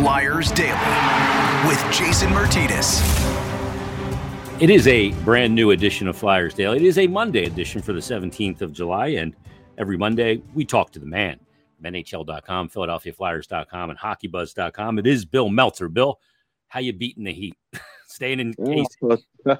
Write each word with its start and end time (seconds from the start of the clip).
Flyers 0.00 0.50
Daily 0.52 0.72
with 1.68 1.78
Jason 1.92 2.30
Myrtetus. 2.30 3.02
It 4.58 4.70
is 4.70 4.86
a 4.86 5.10
brand 5.24 5.54
new 5.54 5.72
edition 5.72 6.08
of 6.08 6.16
Flyers 6.16 6.54
Daily. 6.54 6.78
It 6.78 6.84
is 6.84 6.96
a 6.96 7.06
Monday 7.06 7.44
edition 7.44 7.82
for 7.82 7.92
the 7.92 8.00
17th 8.00 8.62
of 8.62 8.72
July. 8.72 9.08
And 9.08 9.36
every 9.76 9.98
Monday, 9.98 10.40
we 10.54 10.64
talk 10.64 10.90
to 10.92 11.00
the 11.00 11.04
man. 11.04 11.38
NHL.com, 11.84 12.70
PhiladelphiaFlyers.com, 12.70 13.90
and 13.90 13.98
HockeyBuzz.com. 13.98 14.98
It 15.00 15.06
is 15.06 15.26
Bill 15.26 15.50
Meltzer. 15.50 15.90
Bill, 15.90 16.18
how 16.68 16.80
you 16.80 16.94
beating 16.94 17.24
the 17.24 17.34
heat? 17.34 17.58
Staying 18.06 18.40
in 18.40 18.54
case. 18.54 18.86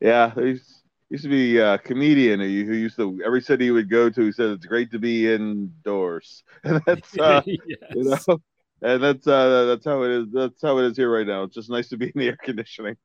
yeah, 0.00 0.32
he's 0.34 0.82
used 1.10 1.24
to 1.24 1.28
be 1.28 1.58
a 1.58 1.76
comedian 1.76 2.40
who, 2.40 2.46
who 2.46 2.72
used 2.72 2.96
to 2.96 3.20
every 3.22 3.42
city 3.42 3.66
he 3.66 3.70
would 3.70 3.90
go 3.90 4.08
to. 4.08 4.24
He 4.24 4.32
said 4.32 4.48
it's 4.48 4.64
great 4.64 4.90
to 4.92 4.98
be 4.98 5.30
indoors, 5.30 6.42
and 6.64 6.80
that's 6.86 7.18
uh, 7.18 7.42
yes. 7.44 7.58
you 7.94 8.04
know, 8.04 8.40
and 8.82 9.02
that's 9.02 9.26
uh, 9.26 9.64
that's 9.66 9.84
how 9.84 10.02
it 10.02 10.10
is. 10.10 10.26
That's 10.32 10.62
how 10.62 10.78
it 10.78 10.84
is 10.86 10.96
here 10.96 11.10
right 11.10 11.26
now. 11.26 11.44
It's 11.44 11.54
just 11.54 11.70
nice 11.70 11.88
to 11.90 11.96
be 11.96 12.06
in 12.06 12.12
the 12.16 12.28
air 12.28 12.38
conditioning. 12.42 12.96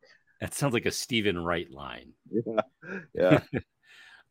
That 0.41 0.53
sounds 0.53 0.73
like 0.73 0.85
a 0.85 0.91
Steven 0.91 1.37
Wright 1.37 1.69
line. 1.71 2.13
Yeah, 2.31 2.61
yeah. 3.15 3.39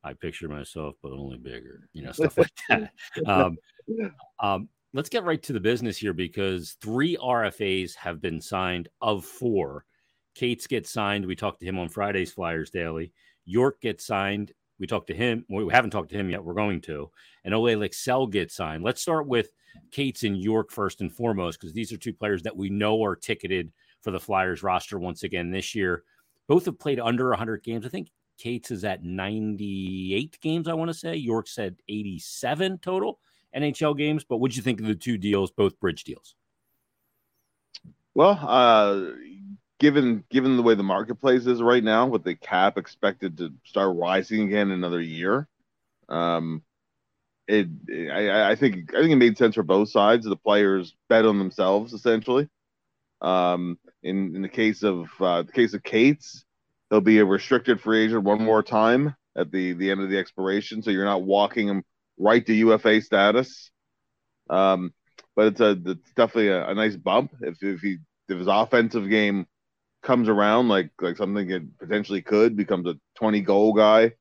I 0.04 0.12
picture 0.14 0.48
myself, 0.48 0.94
but 1.02 1.10
only 1.10 1.38
bigger, 1.38 1.88
you 1.92 2.02
know, 2.02 2.12
stuff 2.12 2.38
like 2.38 2.52
that. 2.68 2.92
Um, 3.26 3.56
um, 4.38 4.68
let's 4.92 5.08
get 5.08 5.24
right 5.24 5.42
to 5.42 5.52
the 5.52 5.58
business 5.58 5.96
here 5.98 6.12
because 6.12 6.76
three 6.80 7.16
RFAs 7.16 7.96
have 7.96 8.20
been 8.20 8.40
signed 8.40 8.88
of 9.00 9.24
four. 9.24 9.84
Cates 10.36 10.68
gets 10.68 10.92
signed. 10.92 11.26
We 11.26 11.34
talked 11.34 11.60
to 11.60 11.66
him 11.66 11.78
on 11.78 11.88
Friday's 11.88 12.30
Flyers 12.30 12.70
Daily. 12.70 13.12
York 13.44 13.80
gets 13.80 14.06
signed. 14.06 14.52
We 14.78 14.86
talked 14.86 15.08
to 15.08 15.14
him. 15.14 15.44
we 15.48 15.66
haven't 15.72 15.90
talked 15.90 16.10
to 16.10 16.16
him 16.16 16.30
yet. 16.30 16.44
We're 16.44 16.54
going 16.54 16.82
to. 16.82 17.10
And 17.44 17.54
Olle 17.54 17.76
Lycksell 17.76 18.30
gets 18.30 18.54
signed. 18.54 18.84
Let's 18.84 19.02
start 19.02 19.26
with 19.26 19.50
Cates 19.90 20.24
and 20.24 20.36
York 20.36 20.70
first 20.70 21.00
and 21.00 21.12
foremost, 21.12 21.60
because 21.60 21.72
these 21.72 21.92
are 21.92 21.96
two 21.96 22.12
players 22.12 22.42
that 22.42 22.56
we 22.56 22.70
know 22.70 23.02
are 23.04 23.16
ticketed 23.16 23.72
for 24.02 24.10
the 24.10 24.20
Flyers 24.20 24.62
roster 24.62 24.98
once 24.98 25.22
again 25.22 25.50
this 25.50 25.74
year. 25.74 26.04
Both 26.48 26.66
have 26.66 26.78
played 26.78 27.00
under 27.00 27.30
100 27.30 27.62
games. 27.62 27.84
I 27.84 27.88
think 27.88 28.10
Cates 28.38 28.70
is 28.70 28.84
at 28.84 29.04
98 29.04 30.38
games, 30.40 30.68
I 30.68 30.74
want 30.74 30.90
to 30.90 30.94
say. 30.94 31.16
York 31.16 31.48
said 31.48 31.76
87 31.88 32.78
total 32.78 33.18
NHL 33.54 33.96
games. 33.96 34.24
But 34.24 34.38
what'd 34.38 34.56
you 34.56 34.62
think 34.62 34.80
of 34.80 34.86
the 34.86 34.94
two 34.94 35.18
deals, 35.18 35.50
both 35.50 35.78
bridge 35.80 36.04
deals? 36.04 36.34
Well, 38.14 38.38
uh, 38.42 39.12
given 39.78 40.24
given 40.30 40.56
the 40.56 40.62
way 40.62 40.74
the 40.74 40.82
marketplace 40.82 41.46
is 41.46 41.62
right 41.62 41.84
now, 41.84 42.06
with 42.06 42.24
the 42.24 42.34
cap 42.34 42.78
expected 42.78 43.36
to 43.38 43.52
start 43.64 43.96
rising 43.96 44.48
again 44.48 44.70
another 44.70 45.00
year, 45.00 45.48
um, 46.08 46.62
it 47.48 47.68
I, 48.12 48.52
I 48.52 48.56
think 48.56 48.94
I 48.94 49.00
think 49.00 49.12
it 49.12 49.16
made 49.16 49.38
sense 49.38 49.54
for 49.54 49.62
both 49.62 49.90
sides. 49.90 50.26
The 50.26 50.36
players 50.36 50.94
bet 51.08 51.24
on 51.24 51.38
themselves 51.38 51.92
essentially. 51.92 52.48
Um, 53.20 53.78
in 54.02 54.34
in 54.36 54.42
the 54.42 54.48
case 54.48 54.82
of 54.82 55.08
uh, 55.20 55.42
the 55.42 55.52
case 55.52 55.74
of 55.74 55.82
Cates, 55.82 56.44
he'll 56.90 57.00
be 57.00 57.18
a 57.18 57.24
restricted 57.24 57.80
free 57.80 58.04
agent 58.04 58.24
one 58.24 58.42
more 58.42 58.62
time 58.62 59.14
at 59.36 59.50
the 59.50 59.72
the 59.74 59.90
end 59.90 60.00
of 60.00 60.10
the 60.10 60.18
expiration, 60.18 60.82
so 60.82 60.90
you're 60.90 61.04
not 61.04 61.22
walking 61.22 61.68
him 61.68 61.82
right 62.18 62.44
to 62.46 62.54
UFA 62.54 63.00
status. 63.00 63.70
Um, 64.48 64.92
but 65.36 65.48
it's 65.48 65.60
a 65.60 65.78
it's 65.84 66.12
definitely 66.16 66.48
a, 66.48 66.68
a 66.68 66.74
nice 66.74 66.96
bump 66.96 67.32
if 67.40 67.62
if 67.62 67.80
he 67.80 67.98
if 68.28 68.38
his 68.38 68.48
offensive 68.48 69.08
game 69.08 69.46
comes 70.02 70.28
around 70.28 70.68
like 70.68 70.90
like 71.00 71.16
something 71.16 71.50
it 71.50 71.78
potentially 71.78 72.22
could 72.22 72.56
becomes 72.56 72.86
a 72.86 72.94
20 73.16 73.40
goal 73.42 73.72
guy 73.72 74.12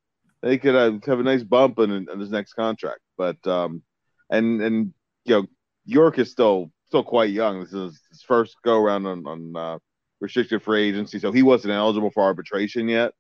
they 0.41 0.57
could 0.57 0.75
uh, 0.75 0.91
have 1.05 1.19
a 1.19 1.23
nice 1.23 1.43
bump 1.43 1.79
in, 1.79 1.91
in 1.91 2.19
his 2.19 2.31
next 2.31 2.53
contract 2.53 2.99
but 3.17 3.45
um 3.47 3.81
and 4.30 4.61
and 4.61 4.94
you 5.23 5.35
know 5.35 5.45
york 5.85 6.19
is 6.19 6.31
still 6.31 6.71
still 6.88 7.03
quite 7.03 7.31
young. 7.31 7.61
This 7.61 7.73
is 7.73 7.99
his 8.11 8.21
first 8.21 8.58
go 8.63 8.80
around 8.80 9.08
on, 9.08 9.25
on 9.25 9.55
uh, 9.55 9.80
restricted 10.21 10.61
free 10.61 10.87
agency 10.87 11.20
so 11.20 11.31
he 11.31 11.43
wasn't 11.43 11.73
eligible 11.73 12.11
for 12.11 12.23
arbitration 12.23 12.87
yet. 12.87 13.14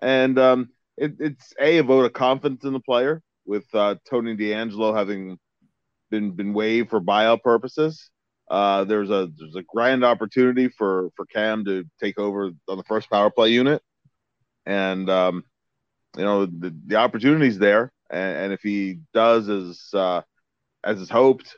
And 0.00 0.38
um 0.38 0.68
it, 0.96 1.14
it's 1.20 1.52
a, 1.60 1.78
a 1.78 1.82
vote 1.82 2.04
of 2.04 2.12
confidence 2.12 2.64
in 2.64 2.72
the 2.72 2.80
player 2.80 3.22
with 3.46 3.64
uh, 3.74 3.96
tony 4.08 4.36
deangelo 4.36 4.96
having 4.96 5.38
been 6.10 6.32
been 6.32 6.52
waived 6.52 6.90
for 6.90 7.00
buyout 7.00 7.42
purposes. 7.42 8.10
Uh, 8.50 8.84
there's 8.84 9.10
a 9.10 9.30
there's 9.38 9.56
a 9.56 9.62
grand 9.62 10.04
opportunity 10.04 10.68
for 10.68 11.10
for 11.16 11.26
Cam 11.26 11.64
to 11.66 11.84
take 12.00 12.18
over 12.18 12.50
on 12.68 12.76
the 12.78 12.84
first 12.84 13.10
power 13.10 13.30
play 13.30 13.50
unit, 13.50 13.82
and 14.64 15.08
um, 15.10 15.44
you 16.16 16.24
know 16.24 16.46
the, 16.46 16.74
the 16.86 16.96
opportunity's 16.96 17.58
there, 17.58 17.92
and, 18.10 18.36
and 18.36 18.52
if 18.52 18.60
he 18.62 19.00
does 19.12 19.48
as 19.48 19.88
uh, 19.94 20.22
as 20.84 21.00
is 21.00 21.10
hoped, 21.10 21.56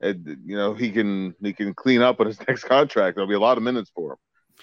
it, 0.00 0.18
you 0.24 0.56
know 0.56 0.74
he 0.74 0.90
can 0.90 1.34
he 1.42 1.52
can 1.52 1.74
clean 1.74 2.02
up 2.02 2.20
on 2.20 2.26
his 2.26 2.38
next 2.48 2.64
contract. 2.64 3.16
There'll 3.16 3.28
be 3.28 3.34
a 3.34 3.40
lot 3.40 3.56
of 3.56 3.62
minutes 3.62 3.90
for 3.94 4.12
him. 4.12 4.18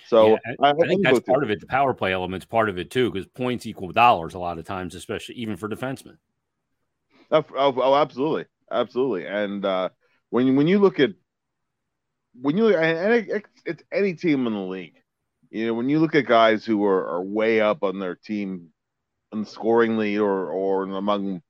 So 0.07 0.31
yeah, 0.31 0.37
I, 0.61 0.67
I, 0.67 0.71
I, 0.71 0.87
think 0.87 1.03
that's 1.03 1.19
part 1.21 1.43
of 1.43 1.49
it. 1.49 1.59
The 1.59 1.67
power 1.67 1.93
play 1.93 2.13
element's 2.13 2.45
part 2.45 2.69
of 2.69 2.77
it 2.77 2.89
too, 2.91 3.11
because 3.11 3.27
points 3.27 3.65
equal 3.65 3.91
dollars 3.91 4.33
a 4.33 4.39
lot 4.39 4.57
of 4.57 4.65
times, 4.65 4.95
especially 4.95 5.35
even 5.35 5.57
for 5.57 5.69
defensemen. 5.69 6.17
Oh, 7.29 7.45
oh, 7.55 7.73
oh 7.81 7.95
absolutely, 7.95 8.45
absolutely. 8.69 9.25
And 9.25 9.65
uh, 9.65 9.89
when 10.29 10.55
when 10.55 10.67
you 10.67 10.79
look 10.79 10.99
at 10.99 11.11
when 12.39 12.57
you 12.57 12.75
and 12.75 13.41
it's 13.65 13.83
any 13.91 14.13
team 14.13 14.47
in 14.47 14.53
the 14.53 14.59
league, 14.59 14.95
you 15.49 15.67
know, 15.67 15.73
when 15.73 15.89
you 15.89 15.99
look 15.99 16.15
at 16.15 16.25
guys 16.25 16.65
who 16.65 16.83
are, 16.85 17.07
are 17.07 17.21
way 17.21 17.61
up 17.61 17.83
on 17.83 17.99
their 17.99 18.15
team 18.15 18.69
in 19.33 19.45
scoring 19.45 19.97
lead 19.97 20.19
or 20.19 20.51
or 20.51 20.83
among 20.83 21.41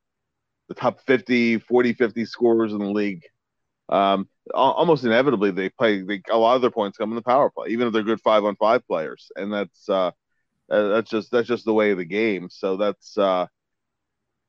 the 0.67 0.75
top 0.75 1.01
50, 1.01 1.59
40, 1.59 1.93
50 1.93 2.25
scorers 2.25 2.73
in 2.73 2.79
the 2.79 2.85
league, 2.85 3.23
um, 3.89 4.27
almost 4.53 5.03
inevitably 5.03 5.51
they 5.51 5.69
play 5.69 6.01
they, 6.01 6.21
a 6.29 6.37
lot 6.37 6.55
of 6.55 6.61
their 6.61 6.71
points 6.71 6.97
come 6.97 7.09
in 7.11 7.15
the 7.15 7.21
power 7.21 7.49
play, 7.49 7.69
even 7.69 7.87
if 7.87 7.93
they're 7.93 8.03
good 8.03 8.21
five 8.21 8.43
on 8.45 8.55
five 8.55 8.85
players, 8.87 9.31
and 9.35 9.51
that's 9.51 9.89
uh, 9.89 10.11
that's 10.69 11.09
just 11.09 11.31
that's 11.31 11.47
just 11.47 11.65
the 11.65 11.73
way 11.73 11.91
of 11.91 11.97
the 11.97 12.05
game. 12.05 12.49
So 12.49 12.77
that's 12.77 13.17
uh, 13.17 13.47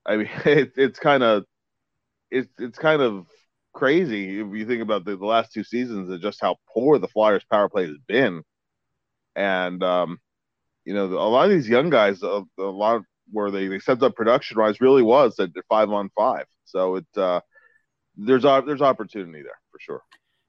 I 0.06 0.16
mean, 0.16 0.30
it, 0.44 0.72
it's 0.76 0.98
kind 0.98 1.22
of 1.22 1.44
it's 2.30 2.52
it's 2.58 2.78
kind 2.78 3.02
of 3.02 3.26
crazy 3.74 4.40
if 4.40 4.46
you 4.54 4.66
think 4.66 4.82
about 4.82 5.04
the, 5.04 5.16
the 5.16 5.26
last 5.26 5.52
two 5.52 5.64
seasons 5.64 6.10
and 6.10 6.20
just 6.22 6.40
how 6.40 6.56
poor 6.72 6.98
the 6.98 7.08
Flyers 7.08 7.44
power 7.50 7.68
play 7.68 7.86
has 7.86 7.98
been. 8.06 8.42
And 9.36 9.82
um, 9.82 10.18
you 10.84 10.94
know, 10.94 11.06
a 11.06 11.28
lot 11.28 11.46
of 11.46 11.50
these 11.50 11.68
young 11.68 11.90
guys, 11.90 12.22
a, 12.22 12.42
a 12.58 12.62
lot 12.62 13.02
where 13.32 13.50
they, 13.50 13.66
they 13.66 13.78
stepped 13.78 14.02
up 14.02 14.14
production 14.14 14.58
wise 14.58 14.80
really 14.80 15.02
was 15.02 15.38
at 15.40 15.50
five 15.68 15.90
on 15.90 16.10
five. 16.16 16.46
So 16.64 16.96
it 16.96 17.06
uh, 17.16 17.40
there's 18.16 18.42
there's 18.42 18.82
opportunity 18.82 19.42
there 19.42 19.58
for 19.70 19.80
sure. 19.80 20.02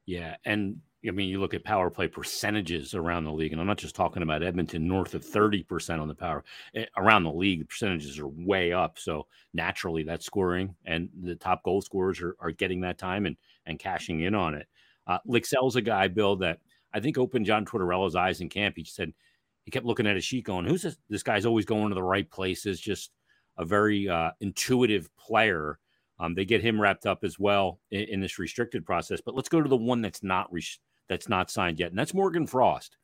Yeah, 0.06 0.36
and 0.46 0.82
I 1.08 1.12
mean, 1.12 1.30
you 1.30 1.40
look 1.40 1.54
at 1.54 1.64
power 1.64 1.90
play 1.90 2.08
percentages 2.08 2.94
around 2.94 3.26
the 3.26 3.32
league, 3.32 3.52
and 3.52 3.60
I'm 3.60 3.68
not 3.68 3.78
just 3.78 3.96
talking 3.96 4.24
about 4.24 4.44
Edmonton, 4.44 4.88
north 4.88 5.14
of 5.16 5.26
30% 5.26 6.00
on 6.00 6.08
the 6.08 6.16
power. 6.16 6.44
Eh, 6.76 6.86
around 6.98 7.24
the 7.24 7.32
league, 7.32 7.60
the 7.60 7.66
percentages 7.66 8.20
are 8.20 8.28
way 8.28 8.72
up. 8.72 8.98
So 8.98 9.28
naturally, 9.54 10.04
that's 10.04 10.26
scoring, 10.26 10.76
and 10.86 11.10
the 11.22 11.36
top 11.36 11.64
goal 11.64 11.82
scorers 11.82 12.22
are, 12.22 12.36
are 12.40 12.52
getting 12.52 12.82
that 12.82 12.98
time 12.98 13.26
and, 13.26 13.36
and 13.66 13.80
cashing 13.80 14.22
in 14.22 14.34
on 14.34 14.54
it. 14.54 14.68
Uh, 15.06 15.20
Lycksell's 15.28 15.76
a 15.76 15.82
guy, 15.82 16.08
Bill, 16.08 16.38
that 16.38 16.60
I 16.94 17.02
think 17.02 17.18
opened 17.18 17.46
John 17.46 17.66
Tortorella's 17.66 18.16
eyes 18.16 18.40
in 18.40 18.48
camp. 18.48 18.76
He 18.78 18.86
said 18.86 19.14
he 19.64 19.72
kept 19.72 19.86
looking 19.86 20.08
at 20.08 20.16
his 20.16 20.26
sheet 20.26 20.46
going, 20.46 20.66
Who's 20.66 20.82
this? 20.82 20.98
This 21.10 21.24
guy's 21.24 21.46
always 21.46 21.66
going 21.66 21.90
to 21.90 21.96
the 21.96 22.04
right 22.04 22.30
places, 22.30 22.80
just 22.80 23.12
a 23.58 23.66
very 23.66 24.10
uh, 24.10 24.32
intuitive 24.42 25.10
player. 25.18 25.80
Um, 26.20 26.36
they 26.36 26.46
get 26.46 26.62
him 26.62 26.80
wrapped 26.80 27.06
up 27.06 27.24
as 27.24 27.40
well 27.40 27.80
in, 27.92 28.02
in, 28.04 28.22
this 28.22 28.40
restricted 28.40 28.86
process. 28.86 29.20
But 29.20 29.36
let's 29.36 29.50
go 29.50 29.62
to 29.62 29.70
the 29.70 29.76
one 29.76 30.02
that's 30.02 30.24
not 30.24 30.52
restricted 30.52 30.82
that's 31.10 31.30
not 31.30 31.52
signed 31.52 31.80
yet, 31.80 31.90
and 31.90 32.00
that's 32.00 32.14
Morgan 32.14 32.48
Frost. 32.48 32.98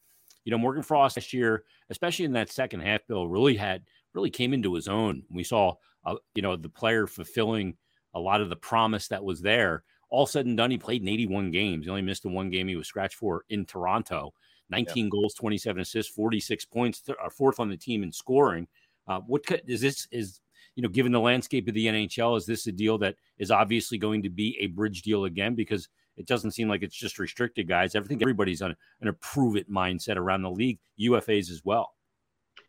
You 0.45 0.51
know, 0.51 0.57
Morgan 0.57 0.83
Frost 0.83 1.17
last 1.17 1.33
year, 1.33 1.63
especially 1.89 2.25
in 2.25 2.33
that 2.33 2.51
second 2.51 2.79
half, 2.79 3.05
Bill 3.07 3.27
really 3.27 3.55
had 3.55 3.83
really 4.13 4.29
came 4.29 4.53
into 4.53 4.73
his 4.73 4.87
own. 4.87 5.23
We 5.29 5.43
saw, 5.43 5.75
uh, 6.05 6.15
you 6.33 6.41
know, 6.41 6.55
the 6.55 6.69
player 6.69 7.07
fulfilling 7.07 7.75
a 8.13 8.19
lot 8.19 8.41
of 8.41 8.49
the 8.49 8.55
promise 8.55 9.07
that 9.09 9.23
was 9.23 9.41
there. 9.41 9.83
All 10.09 10.25
said 10.25 10.45
and 10.45 10.57
done, 10.57 10.71
he 10.71 10.77
played 10.77 11.03
in 11.03 11.07
81 11.07 11.51
games. 11.51 11.85
He 11.85 11.89
only 11.89 12.01
missed 12.01 12.23
the 12.23 12.29
one 12.29 12.49
game 12.49 12.67
he 12.67 12.75
was 12.75 12.87
scratched 12.87 13.15
for 13.15 13.43
in 13.49 13.65
Toronto. 13.65 14.33
19 14.69 15.05
yeah. 15.05 15.09
goals, 15.09 15.33
27 15.33 15.81
assists, 15.81 16.13
46 16.13 16.65
points, 16.65 17.01
th- 17.01 17.17
fourth 17.31 17.59
on 17.59 17.69
the 17.69 17.77
team 17.77 18.03
in 18.03 18.11
scoring. 18.11 18.67
Uh, 19.07 19.19
what 19.21 19.45
could, 19.45 19.61
is 19.67 19.81
this? 19.81 20.07
Is 20.11 20.41
you 20.75 20.83
know, 20.83 20.89
given 20.89 21.11
the 21.11 21.19
landscape 21.19 21.67
of 21.67 21.73
the 21.73 21.87
NHL, 21.87 22.37
is 22.37 22.45
this 22.45 22.67
a 22.67 22.71
deal 22.71 22.97
that 22.99 23.15
is 23.37 23.51
obviously 23.51 23.97
going 23.97 24.23
to 24.23 24.29
be 24.29 24.57
a 24.61 24.67
bridge 24.67 25.01
deal 25.01 25.25
again? 25.25 25.55
Because 25.55 25.89
it 26.15 26.25
doesn't 26.25 26.51
seem 26.51 26.69
like 26.69 26.83
it's 26.83 26.95
just 26.95 27.19
restricted 27.19 27.67
guys. 27.67 27.95
I 27.95 28.01
think 28.01 28.21
everybody's 28.21 28.61
on 28.61 28.75
an 29.01 29.07
approve 29.07 29.55
it 29.55 29.71
mindset 29.71 30.17
around 30.17 30.43
the 30.43 30.51
league, 30.51 30.79
UFAs 30.99 31.49
as 31.49 31.61
well. 31.63 31.95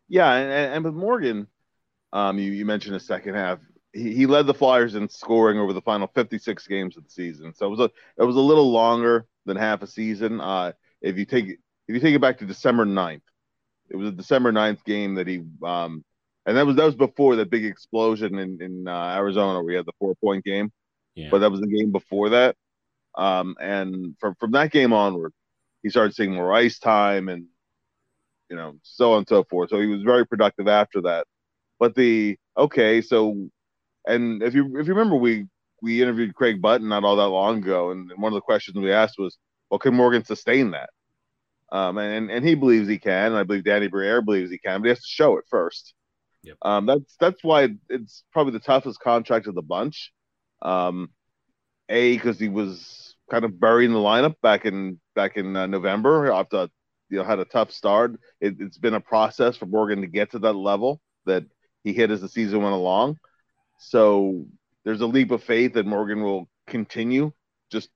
Yeah, 0.09 0.33
and, 0.33 0.75
and 0.75 0.85
with 0.85 0.95
Morgan, 0.95 1.47
um, 2.13 2.39
you, 2.39 2.53
you 2.53 2.65
mentioned 2.65 2.95
the 2.95 3.01
second 3.01 3.35
half. 3.35 3.59
He, 3.93 4.15
he 4.15 4.27
led 4.27 4.47
the 4.47 4.55
Flyers 4.55 4.95
in 4.95 5.09
scoring 5.09 5.59
over 5.59 5.73
the 5.73 5.83
final 5.83 6.09
56 6.15 6.67
games 6.67 6.97
of 6.97 7.05
the 7.05 7.11
season. 7.11 7.55
So 7.55 7.67
it 7.67 7.71
was 7.71 7.81
a 7.81 7.91
it 8.19 8.25
was 8.25 8.37
a 8.37 8.41
little 8.41 8.71
longer 8.71 9.27
than 9.47 9.57
half 9.57 9.83
a 9.83 9.87
season. 9.87 10.41
Uh, 10.41 10.73
if 11.01 11.19
you 11.19 11.25
take 11.25 11.59
if 11.91 11.95
you 11.95 12.01
take 12.01 12.15
it 12.15 12.21
back 12.21 12.39
to 12.39 12.47
December 12.47 12.87
9th, 12.87 13.23
it 13.91 13.97
was 13.97 14.09
a 14.09 14.13
December 14.13 14.53
9th 14.53 14.85
game 14.85 15.17
that 15.17 15.27
he 15.27 15.43
um, 15.65 16.05
and 16.47 16.57
that 16.57 16.65
was 16.65 16.77
that 16.77 16.85
was 16.85 16.95
before 16.95 17.37
that 17.37 17.51
big 17.51 17.65
explosion 17.65 18.39
in 18.39 18.63
in 18.63 18.89
uh, 18.89 19.15
Arizona 19.17 19.61
where 19.61 19.71
he 19.71 19.77
had 19.77 19.87
the 19.87 19.93
four 19.99 20.15
point 20.23 20.45
game. 20.45 20.73
Yeah. 21.17 21.29
But 21.31 21.41
that 21.41 21.51
was 21.51 21.61
the 21.61 21.67
game 21.67 21.91
before 21.91 22.31
that. 22.31 22.57
Um, 23.17 23.57
and 23.61 24.15
from 24.21 24.37
from 24.37 24.53
that 24.53 24.71
game 24.71 24.93
onward, 24.93 25.33
he 25.83 25.91
started 25.91 26.15
seeing 26.15 26.33
more 26.33 26.53
ice 26.53 26.79
time 26.79 27.29
and 27.29 27.47
you 28.49 28.57
know 28.57 28.77
so 28.85 29.13
on 29.13 29.19
and 29.19 29.29
so 29.29 29.43
forth. 29.43 29.71
So 29.71 29.81
he 29.81 29.87
was 29.87 30.03
very 30.03 30.25
productive 30.25 30.69
after 30.69 31.01
that. 31.03 31.27
But 31.81 31.97
the 31.97 32.39
okay, 32.57 33.01
so 33.03 33.49
and 34.07 34.45
if 34.45 34.55
you 34.55 34.79
if 34.79 34.87
you 34.87 34.95
remember, 34.95 35.17
we 35.17 35.47
we 35.83 36.01
interviewed 36.01 36.37
Craig 36.37 36.63
Button 36.63 36.89
not 36.89 37.03
all 37.03 37.17
that 37.17 37.29
long 37.29 37.59
ago, 37.59 37.91
and, 37.91 38.09
and 38.13 38.23
one 38.23 38.33
of 38.33 38.37
the 38.37 38.43
questions 38.43 38.77
we 38.77 38.93
asked 38.93 39.19
was, 39.19 39.37
"Well, 39.71 39.81
can 39.81 39.95
Morgan 39.95 40.25
sustain 40.25 40.71
that?" 40.71 40.91
Um, 41.73 41.99
and 41.99 42.31
and 42.31 42.45
he 42.45 42.55
believes 42.55 42.89
he 42.89 42.99
can, 42.99 43.27
and 43.27 43.37
I 43.37 43.45
believe 43.45 43.65
Danny 43.65 43.87
Briere 43.87 44.23
believes 44.23 44.51
he 44.51 44.59
can, 44.59 44.81
but 44.81 44.87
he 44.87 44.89
has 44.91 44.99
to 44.99 45.07
show 45.07 45.37
it 45.39 45.45
first. 45.49 45.95
Yep. 46.43 46.57
Um, 46.63 46.87
that's 46.87 47.17
that's 47.21 47.45
why 47.45 47.69
it's 47.89 48.25
probably 48.33 48.55
the 48.55 48.61
toughest 48.61 49.01
contract 49.01 49.47
of 49.47 49.55
the 49.55 49.63
bunch. 49.63 50.13
Um, 50.63 51.11
a 51.89 52.17
because 52.17 52.39
he 52.39 52.49
was 52.49 53.17
kind 53.31 53.45
of 53.45 53.61
buried 53.61 53.87
in 53.87 53.93
the 53.93 53.99
lineup 53.99 54.35
back 54.43 54.65
in 54.65 55.01
back 55.15 55.37
in 55.37 55.57
uh, 55.57 55.67
November 55.67 56.33
after 56.33 56.69
you 57.09 57.19
know 57.19 57.25
had 57.25 57.39
a 57.39 57.45
tough 57.45 57.71
start. 57.71 58.13
It, 58.41 58.57
it's 58.59 58.79
been 58.79 58.95
a 58.95 59.01
process 59.01 59.57
for 59.57 59.67
Morgan 59.67 60.01
to 60.01 60.07
get 60.07 60.33
to 60.33 60.39
that 60.41 60.55
level 60.55 61.01
that 61.27 61.45
he 61.85 61.93
hit 61.93 62.11
as 62.11 62.21
the 62.21 62.29
season 62.29 62.63
went 62.63 62.75
along. 62.75 63.17
So 63.79 64.47
there's 64.85 65.01
a 65.01 65.07
leap 65.07 65.31
of 65.31 65.43
faith 65.43 65.75
that 65.75 65.87
Morgan 65.87 66.23
will 66.23 66.49
continue, 66.67 67.33
just 67.71 67.91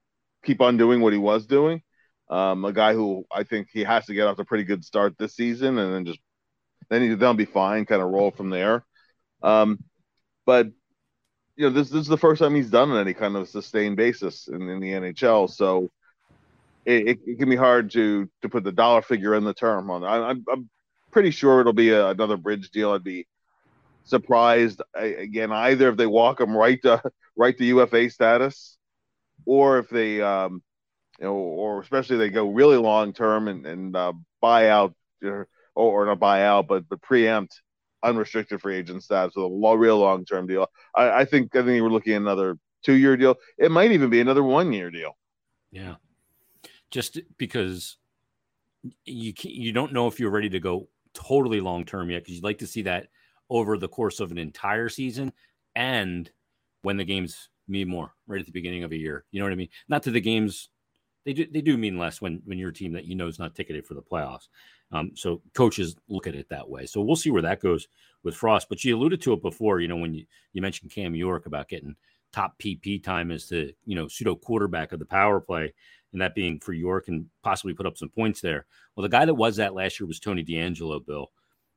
keep 0.45 0.61
on 0.61 0.77
doing 0.77 1.01
what 1.01 1.13
he 1.13 1.19
was 1.19 1.47
doing. 1.47 1.83
Um, 2.29 2.65
a 2.65 2.73
guy 2.73 2.95
who 2.95 3.27
I 3.31 3.43
think 3.43 3.69
he 3.73 3.85
has 3.85 4.07
to 4.07 4.15
get 4.15 4.27
off 4.27 4.39
a 4.39 4.45
pretty 4.45 4.65
good 4.65 4.85
start 4.85 5.17
this 5.19 5.37
season, 5.37 5.79
and 5.79 5.93
then 5.93 6.07
just 6.07 6.21
then 6.89 7.03
he, 7.03 7.15
they'll 7.15 7.35
be 7.35 7.45
fine, 7.45 7.85
kind 7.85 8.03
of 8.03 8.11
roll 8.11 8.31
from 8.31 8.51
there. 8.51 8.85
Um, 9.43 9.79
but 10.47 10.69
you 11.57 11.69
know, 11.69 11.71
this 11.71 11.91
this 11.91 12.01
is 12.01 12.09
the 12.09 12.17
first 12.17 12.41
time 12.41 12.55
he's 12.55 12.71
done 12.71 12.91
on 12.91 12.99
any 12.99 13.15
kind 13.15 13.37
of 13.37 13.49
sustained 13.49 13.97
basis 13.97 14.49
in, 14.49 14.69
in 14.69 14.81
the 14.81 14.93
NHL, 14.93 15.51
so 15.51 15.91
it, 16.85 17.09
it, 17.09 17.19
it, 17.27 17.39
can 17.39 17.49
be 17.49 17.57
hard 17.57 17.91
to 17.93 18.29
to 18.43 18.49
put 18.49 18.65
the 18.65 18.73
dollar 18.73 19.03
figure 19.03 19.35
in 19.35 19.45
the 19.45 19.55
term 19.55 19.91
on. 19.91 20.05
I, 20.05 20.31
I'm 20.31 20.45
I'm 20.51 20.71
pretty 21.11 21.31
sure 21.31 21.61
it'll 21.61 21.73
be 21.73 21.91
a, 21.91 22.09
another 22.09 22.37
bridge 22.37 22.71
deal. 22.71 22.93
I'd 22.93 23.05
be 23.05 23.27
surprised 24.05 24.83
again 24.95 25.53
either 25.53 25.89
if 25.89 25.97
they 25.97 26.07
walk 26.07 26.41
him 26.41 26.57
right 26.57 26.81
to 26.83 27.03
right 27.37 27.57
to 27.57 27.65
UFA 27.65 28.11
status, 28.11 28.77
or 29.47 29.79
if 29.79 29.89
they 29.89 30.21
um, 30.21 30.63
you 31.19 31.27
know, 31.27 31.35
or 31.35 31.81
especially 31.81 32.17
they 32.17 32.31
go 32.31 32.49
really 32.49 32.77
long 32.77 33.13
term 33.13 33.49
and 33.49 33.67
and 33.67 33.97
uh, 33.97 34.13
buy 34.41 34.69
out 34.69 34.95
or, 35.23 35.49
or 35.75 36.07
not 36.07 36.19
buy 36.19 36.45
out, 36.45 36.67
but 36.69 36.89
but 36.89 37.03
preempt 37.03 37.61
unrestricted 38.03 38.61
free 38.61 38.77
agent 38.77 39.03
status 39.03 39.35
with 39.35 39.45
a 39.45 39.49
low, 39.49 39.75
real 39.75 39.99
long 39.99 40.25
term 40.25 40.47
deal. 40.47 40.69
I, 40.95 41.11
I 41.11 41.25
think 41.25 41.55
I 41.57 41.63
think 41.63 41.83
we're 41.83 41.89
looking 41.89 42.15
at 42.15 42.21
another 42.21 42.59
two 42.85 42.95
year 42.95 43.17
deal. 43.17 43.37
It 43.59 43.71
might 43.71 43.93
even 43.93 44.11
be 44.11 44.21
another 44.21 44.43
one 44.43 44.73
year 44.73 44.91
deal. 44.91 45.17
Yeah, 45.71 45.97
just 46.91 47.19
because 47.39 47.97
you 49.05 49.33
you 49.43 49.73
don't 49.73 49.93
know 49.93 50.07
if 50.07 50.21
you're 50.21 50.31
ready 50.31 50.51
to 50.51 50.61
go 50.61 50.89
totally 51.15 51.61
long 51.61 51.85
term 51.85 52.11
yet, 52.11 52.23
because 52.23 52.37
you'd 52.37 52.45
like 52.45 52.59
to 52.59 52.67
see 52.67 52.83
that 52.83 53.09
over 53.51 53.77
the 53.77 53.89
course 53.89 54.21
of 54.21 54.31
an 54.31 54.39
entire 54.39 54.89
season 54.89 55.33
and 55.75 56.31
when 56.83 56.97
the 56.97 57.05
games 57.05 57.51
mean 57.67 57.89
more 57.89 58.13
right 58.27 58.41
at 58.41 58.47
the 58.47 58.53
beginning 58.53 58.85
of 58.85 58.93
a 58.93 58.97
year. 58.97 59.25
You 59.31 59.41
know 59.41 59.47
what 59.47 59.53
I 59.53 59.57
mean? 59.57 59.69
Not 59.89 60.03
that 60.03 60.11
the 60.11 60.21
games 60.21 60.69
they 61.25 61.33
do 61.33 61.47
they 61.51 61.61
do 61.61 61.77
mean 61.77 61.99
less 61.99 62.21
when 62.21 62.43
when 62.45 62.59
you're 62.59 62.71
a 62.71 62.75
team 62.75 62.93
that 62.93 63.07
you 63.07 63.15
know 63.15 63.29
is 63.29 63.39
not 63.39 63.55
ticketed 63.55 63.87
for 63.87 63.95
the 63.95 64.03
playoffs. 64.03 64.49
Um, 64.93 65.13
so 65.15 65.43
coaches 65.55 65.97
look 66.09 66.27
at 66.27 66.35
it 66.35 66.49
that 66.51 66.69
way. 66.69 66.87
So 66.87 67.01
we'll 67.01 67.17
see 67.17 67.31
where 67.31 67.43
that 67.43 67.61
goes 67.61 67.89
with 68.23 68.37
Frost. 68.37 68.69
But 68.69 68.85
you 68.85 68.97
alluded 68.97 69.21
to 69.23 69.33
it 69.33 69.43
before, 69.43 69.81
you 69.81 69.89
know, 69.89 69.97
when 69.97 70.15
you, 70.15 70.25
you 70.53 70.63
mentioned 70.63 70.93
Cam 70.93 71.15
York 71.15 71.47
about 71.47 71.69
getting 71.69 71.97
top 72.33 72.59
PP 72.59 73.03
time 73.03 73.31
as 73.31 73.49
the, 73.49 73.75
you 73.85 73.95
know, 73.95 74.09
pseudo 74.09 74.35
quarterback 74.35 74.93
of 74.93 74.99
the 74.99 75.05
power 75.05 75.41
play, 75.41 75.73
and 76.13 76.21
that 76.21 76.35
being 76.35 76.61
for 76.61 76.73
York 76.73 77.09
and 77.09 77.27
possibly 77.43 77.75
put 77.75 77.87
up 77.87 77.99
some 77.99 78.09
points 78.09 78.41
there. 78.41 78.67
Well, 78.95 79.03
the 79.03 79.09
guy 79.09 79.25
that 79.25 79.35
was 79.35 79.57
that 79.57 79.75
last 79.75 79.99
year 79.99 80.07
was 80.07 80.21
Tony 80.21 80.45
DeAngelo, 80.45 81.05
Bill. 81.05 81.31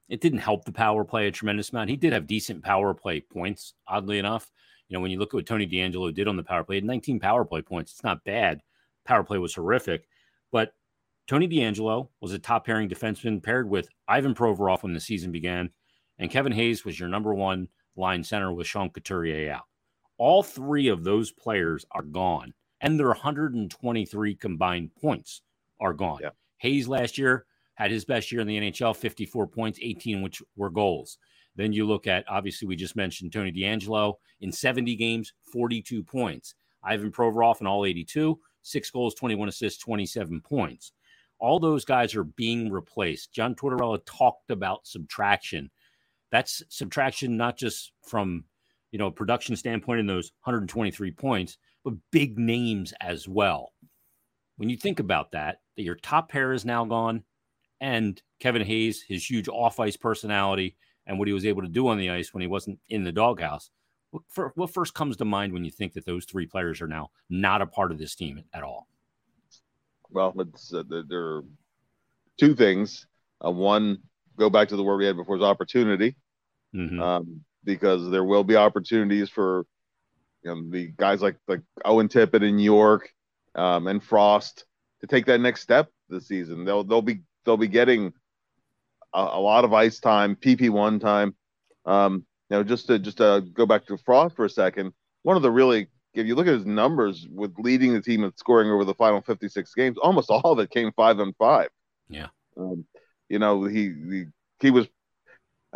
It 0.10 0.22
didn't 0.22 0.40
help 0.40 0.64
the 0.64 0.72
power 0.72 1.04
play 1.04 1.28
a 1.28 1.32
tremendous 1.32 1.72
amount. 1.72 1.90
He 1.90 1.98
did 1.98 2.14
have 2.14 2.28
decent 2.28 2.64
power 2.64 2.94
play 2.94 3.20
points, 3.20 3.74
oddly 3.88 4.20
enough. 4.20 4.52
You 4.88 4.96
know, 4.96 5.02
when 5.02 5.12
you 5.12 5.20
look 5.20 5.30
at 5.30 5.34
what 5.34 5.46
Tony 5.46 5.68
DeAngelo 5.68 6.14
did 6.14 6.28
on 6.28 6.38
the 6.38 6.44
power 6.44 6.64
play, 6.64 6.76
he 6.76 6.82
had 6.82 6.86
19 6.86 7.20
power 7.20 7.44
play 7.44 7.62
points. 7.62 7.92
It's 7.92 8.04
not 8.04 8.24
bad. 8.24 8.62
Power 9.08 9.24
play 9.24 9.38
was 9.38 9.56
horrific, 9.56 10.08
but 10.52 10.74
Tony 11.28 11.48
DeAngelo 11.48 12.10
was 12.22 12.34
a 12.34 12.40
top 12.40 12.66
pairing 12.66 12.90
defenseman 12.90 13.42
paired 13.42 13.70
with 13.70 13.88
Ivan 14.08 14.36
Provorov 14.36 14.84
when 14.84 14.94
the 14.94 15.00
season 15.00 15.32
began, 15.32 15.70
and 16.20 16.30
Kevin 16.30 16.52
Hayes 16.52 16.84
was 16.84 17.00
your 17.00 17.10
number 17.10 17.34
one 17.34 17.70
line 17.96 18.24
center 18.24 18.52
with 18.52 18.68
Sean 18.68 18.90
Couturier 18.90 19.52
out. 19.52 19.64
All 20.18 20.44
three 20.44 20.90
of 20.90 21.04
those 21.04 21.32
players 21.32 21.86
are 21.92 22.04
gone, 22.04 22.54
and 22.82 23.00
their 23.00 23.08
123 23.08 24.36
combined 24.36 24.94
points 24.96 25.42
are 25.80 25.94
gone. 25.94 26.20
Yeah. 26.22 26.30
Hayes 26.58 26.88
last 26.88 27.18
year 27.18 27.46
had 27.76 27.92
his 27.92 28.06
best 28.06 28.32
year 28.32 28.42
in 28.42 28.48
the 28.48 28.58
NHL, 28.58 28.96
54 28.96 29.48
points, 29.48 29.80
18 29.82 30.22
which 30.22 30.42
were 30.56 30.70
goals. 30.70 31.18
Then 31.56 31.72
you 31.72 31.88
look 31.88 32.08
at 32.08 32.26
obviously 32.28 32.68
we 32.68 32.76
just 32.76 32.96
mentioned 32.96 33.32
Tony 33.32 33.52
DeAngelo 33.52 34.16
in 34.42 34.52
70 34.52 34.96
games, 34.96 35.34
42 35.52 36.04
points. 36.04 36.56
Ivan 36.84 37.12
Provorov 37.12 37.62
in 37.62 37.68
all 37.68 37.86
82, 37.86 38.40
six 38.62 38.90
goals, 38.90 39.16
21 39.16 39.50
assists, 39.50 39.82
27 39.84 40.42
points. 40.42 40.92
All 41.40 41.60
those 41.60 41.86
guys 41.86 42.16
are 42.16 42.24
being 42.24 42.72
replaced. 42.72 43.32
John 43.32 43.56
Tortorella 43.56 44.00
talked 44.06 44.50
about 44.50 44.88
subtraction. 44.88 45.70
That's 46.32 46.64
subtraction 46.70 47.38
not 47.38 47.58
just 47.58 47.92
from 48.04 48.46
you 48.92 49.00
know 49.00 49.12
production 49.12 49.56
standpoint 49.56 50.00
in 50.00 50.08
those 50.08 50.32
123 50.44 51.12
points, 51.12 51.58
but 51.84 51.94
big 52.12 52.38
names 52.38 52.94
as 53.02 53.28
well. 53.28 53.74
When 54.58 54.70
you 54.70 54.78
think 54.78 55.00
about 55.00 55.32
that, 55.32 55.62
that 55.76 55.84
your 55.84 55.96
top 55.96 56.30
pair 56.30 56.54
is 56.54 56.66
now 56.66 56.86
gone, 56.86 57.24
and 57.80 58.22
Kevin 58.40 58.66
Hayes, 58.66 59.04
his 59.08 59.30
huge 59.30 59.48
off 59.48 59.80
ice 59.80 59.98
personality, 59.98 60.76
and 61.06 61.20
what 61.20 61.28
he 61.28 61.34
was 61.34 61.46
able 61.46 61.62
to 61.62 61.68
do 61.68 61.88
on 61.88 61.98
the 61.98 62.10
ice 62.10 62.34
when 62.34 62.42
he 62.42 62.48
wasn't 62.48 62.80
in 62.90 63.04
the 63.04 63.12
doghouse. 63.12 63.70
What, 64.18 64.24
for, 64.30 64.52
what 64.56 64.74
first 64.74 64.94
comes 64.94 65.18
to 65.18 65.26
mind 65.26 65.54
when 65.54 65.64
you 65.64 65.72
think 65.72 65.94
that 65.94 66.06
those 66.06 66.26
three 66.26 66.48
players 66.48 66.82
are 66.82 66.88
now 66.88 67.12
not 67.30 67.62
a 67.62 67.68
part 67.68 67.92
of 67.92 68.00
this 68.00 68.16
team 68.16 68.44
at 68.54 68.64
all? 68.64 68.88
well, 70.10 70.34
it's 70.40 70.74
uh, 70.74 70.84
there 71.08 71.26
are 71.26 71.44
two 72.40 72.56
things. 72.56 73.08
Uh, 73.44 73.52
one, 73.52 74.00
go 74.38 74.50
back 74.50 74.70
to 74.70 74.76
the 74.76 74.84
word 74.84 74.98
we 74.98 75.06
had 75.06 75.16
before 75.16 75.36
is 75.36 75.42
opportunity, 75.42 76.16
mm-hmm. 76.74 77.02
um, 77.02 77.42
because 77.64 78.10
there 78.10 78.24
will 78.24 78.44
be 78.44 78.56
opportunities 78.56 79.30
for 79.30 79.66
you 80.44 80.54
know 80.54 80.70
the 80.70 80.88
guys 80.98 81.22
like 81.22 81.38
like 81.48 81.62
Owen 81.86 82.08
Tippett 82.08 82.48
in 82.48 82.60
York 82.60 83.10
um, 83.56 83.88
and 83.88 84.04
Frost 84.04 84.66
to 85.02 85.08
take 85.08 85.26
that 85.28 85.42
next 85.42 85.62
step 85.62 85.90
this 86.10 86.28
season. 86.28 86.66
They'll 86.66 86.84
they'll 86.84 87.02
be 87.02 87.22
they'll 87.46 87.58
be 87.58 87.68
getting 87.68 88.14
a, 89.14 89.20
a 89.20 89.40
lot 89.40 89.66
of 89.66 89.74
ice 89.74 90.00
time, 90.00 90.36
PP 90.36 90.70
one 90.70 91.00
time. 91.00 91.36
Um, 91.86 92.26
know, 92.56 92.64
just 92.64 92.88
to 92.88 93.00
just 93.00 93.18
to 93.18 93.46
go 93.54 93.66
back 93.66 93.86
to 93.88 93.98
Frost 93.98 94.36
for 94.36 94.46
a 94.46 94.50
second, 94.50 94.94
one 95.24 95.36
of 95.36 95.44
the 95.44 95.52
really 95.52 95.88
if 96.18 96.26
you 96.26 96.36
look 96.36 96.48
at 96.48 96.54
his 96.54 96.66
numbers 96.66 97.28
with 97.32 97.54
leading 97.60 97.94
the 97.94 98.02
team 98.02 98.24
in 98.24 98.36
scoring 98.36 98.72
over 98.72 98.84
the 98.84 98.94
final 98.96 99.22
56 99.22 99.74
games, 99.76 99.98
almost 99.98 100.30
all 100.32 100.52
of 100.52 100.60
it 100.60 100.70
came 100.70 100.92
five 100.94 101.20
and 101.20 101.36
five. 101.38 101.70
Yeah. 102.10 102.28
Um, 102.58 102.86
you 103.30 103.40
know, 103.40 103.66
he, 103.66 103.94
he, 104.10 104.26
he 104.60 104.72
was, 104.72 104.88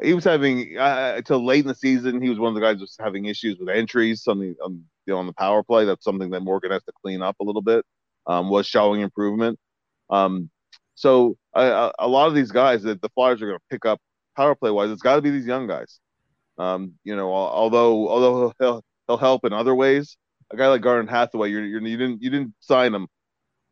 he 0.02 0.14
was 0.14 0.24
having 0.24 0.78
uh, 0.78 1.16
until 1.18 1.46
late 1.46 1.64
in 1.64 1.68
the 1.68 1.76
season. 1.76 2.22
He 2.22 2.30
was 2.30 2.40
one 2.40 2.50
of 2.50 2.56
the 2.56 2.62
guys 2.62 2.80
was 2.80 2.96
having 3.00 3.26
issues 3.26 3.60
with 3.60 3.70
entries, 3.70 4.24
something 4.24 4.56
um, 4.64 4.84
you 5.06 5.14
know, 5.14 5.20
on 5.20 5.28
the 5.28 5.34
power 5.34 5.64
play. 5.64 5.86
That's 5.86 6.04
something 6.04 6.30
that 6.32 6.42
Morgan 6.42 6.72
has 6.72 6.84
to 6.86 6.94
clean 7.04 7.22
up 7.22 7.36
a 7.40 7.44
little 7.44 7.62
bit. 7.62 7.86
Um, 8.26 8.50
was 8.50 8.66
showing 8.66 9.02
improvement. 9.02 9.60
Um, 10.10 10.50
so 10.96 11.36
a, 11.54 11.92
a 12.00 12.08
lot 12.08 12.28
of 12.28 12.36
these 12.36 12.52
guys 12.52 12.84
that 12.84 13.02
the 13.02 13.10
Flyers 13.10 13.42
are 13.42 13.48
going 13.48 13.58
to 13.58 13.66
pick 13.70 13.86
up 13.86 14.00
power 14.36 14.56
play 14.56 14.72
wise, 14.72 14.92
it's 14.92 15.02
got 15.02 15.16
to 15.16 15.22
be 15.22 15.32
these 15.32 15.46
young 15.46 15.68
guys. 15.68 16.00
Um, 16.62 16.94
you 17.04 17.16
know, 17.16 17.34
although 17.34 18.10
although 18.10 18.54
he'll, 18.60 18.84
he'll 19.08 19.18
help 19.18 19.46
in 19.46 19.54
other 19.54 19.74
ways, 19.74 20.18
a 20.52 20.58
guy 20.58 20.68
like 20.68 20.82
Garnet 20.82 21.10
Hathaway, 21.10 21.50
you're, 21.50 21.66
you're, 21.66 21.82
you 21.82 21.98
didn't 21.98 22.22
you 22.22 22.30
didn't 22.30 22.54
sign 22.60 22.94
him 22.94 23.08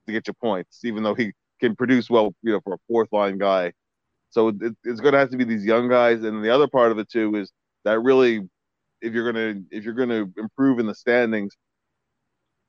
to 0.08 0.12
get 0.14 0.28
your 0.28 0.36
points, 0.42 0.84
even 0.84 1.04
though 1.04 1.14
he 1.14 1.34
can 1.62 1.76
produce 1.76 2.10
well, 2.10 2.34
you 2.42 2.52
know, 2.54 2.62
for 2.64 2.74
a 2.74 2.78
fourth 2.88 3.10
line 3.12 3.38
guy. 3.38 3.74
So 4.32 4.50
it, 4.50 4.76
it's 4.84 5.02
going 5.02 5.14
to 5.14 5.20
have 5.20 5.30
to 5.32 5.38
be 5.38 5.44
these 5.44 5.66
young 5.66 5.90
guys, 5.90 6.24
and 6.24 6.44
the 6.44 6.50
other 6.50 6.68
part 6.68 6.92
of 6.92 7.00
it 7.00 7.10
too 7.10 7.36
is 7.36 7.52
that 7.86 8.00
really, 8.00 8.42
if 9.02 9.14
you're 9.14 9.32
gonna 9.32 9.62
if 9.72 9.84
you're 9.84 9.94
gonna 9.94 10.26
improve 10.38 10.80
in 10.80 10.88
the 10.88 10.96
standings, 10.96 11.56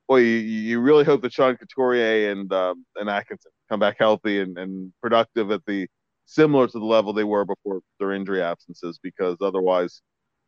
boy, 0.07 0.17
you, 0.17 0.37
you 0.37 0.79
really 0.81 1.03
hope 1.03 1.21
that 1.23 1.33
Sean 1.33 1.57
Couturier 1.57 2.31
and 2.31 2.51
um, 2.53 2.85
and 2.95 3.09
Atkinson 3.09 3.51
come 3.69 3.79
back 3.79 3.97
healthy 3.99 4.41
and, 4.41 4.57
and 4.57 4.93
productive 5.01 5.51
at 5.51 5.65
the 5.65 5.87
similar 6.25 6.67
to 6.67 6.79
the 6.79 6.85
level 6.85 7.11
they 7.13 7.23
were 7.23 7.45
before 7.45 7.81
their 7.99 8.11
injury 8.13 8.41
absences, 8.41 8.99
because 9.01 9.37
otherwise, 9.41 10.01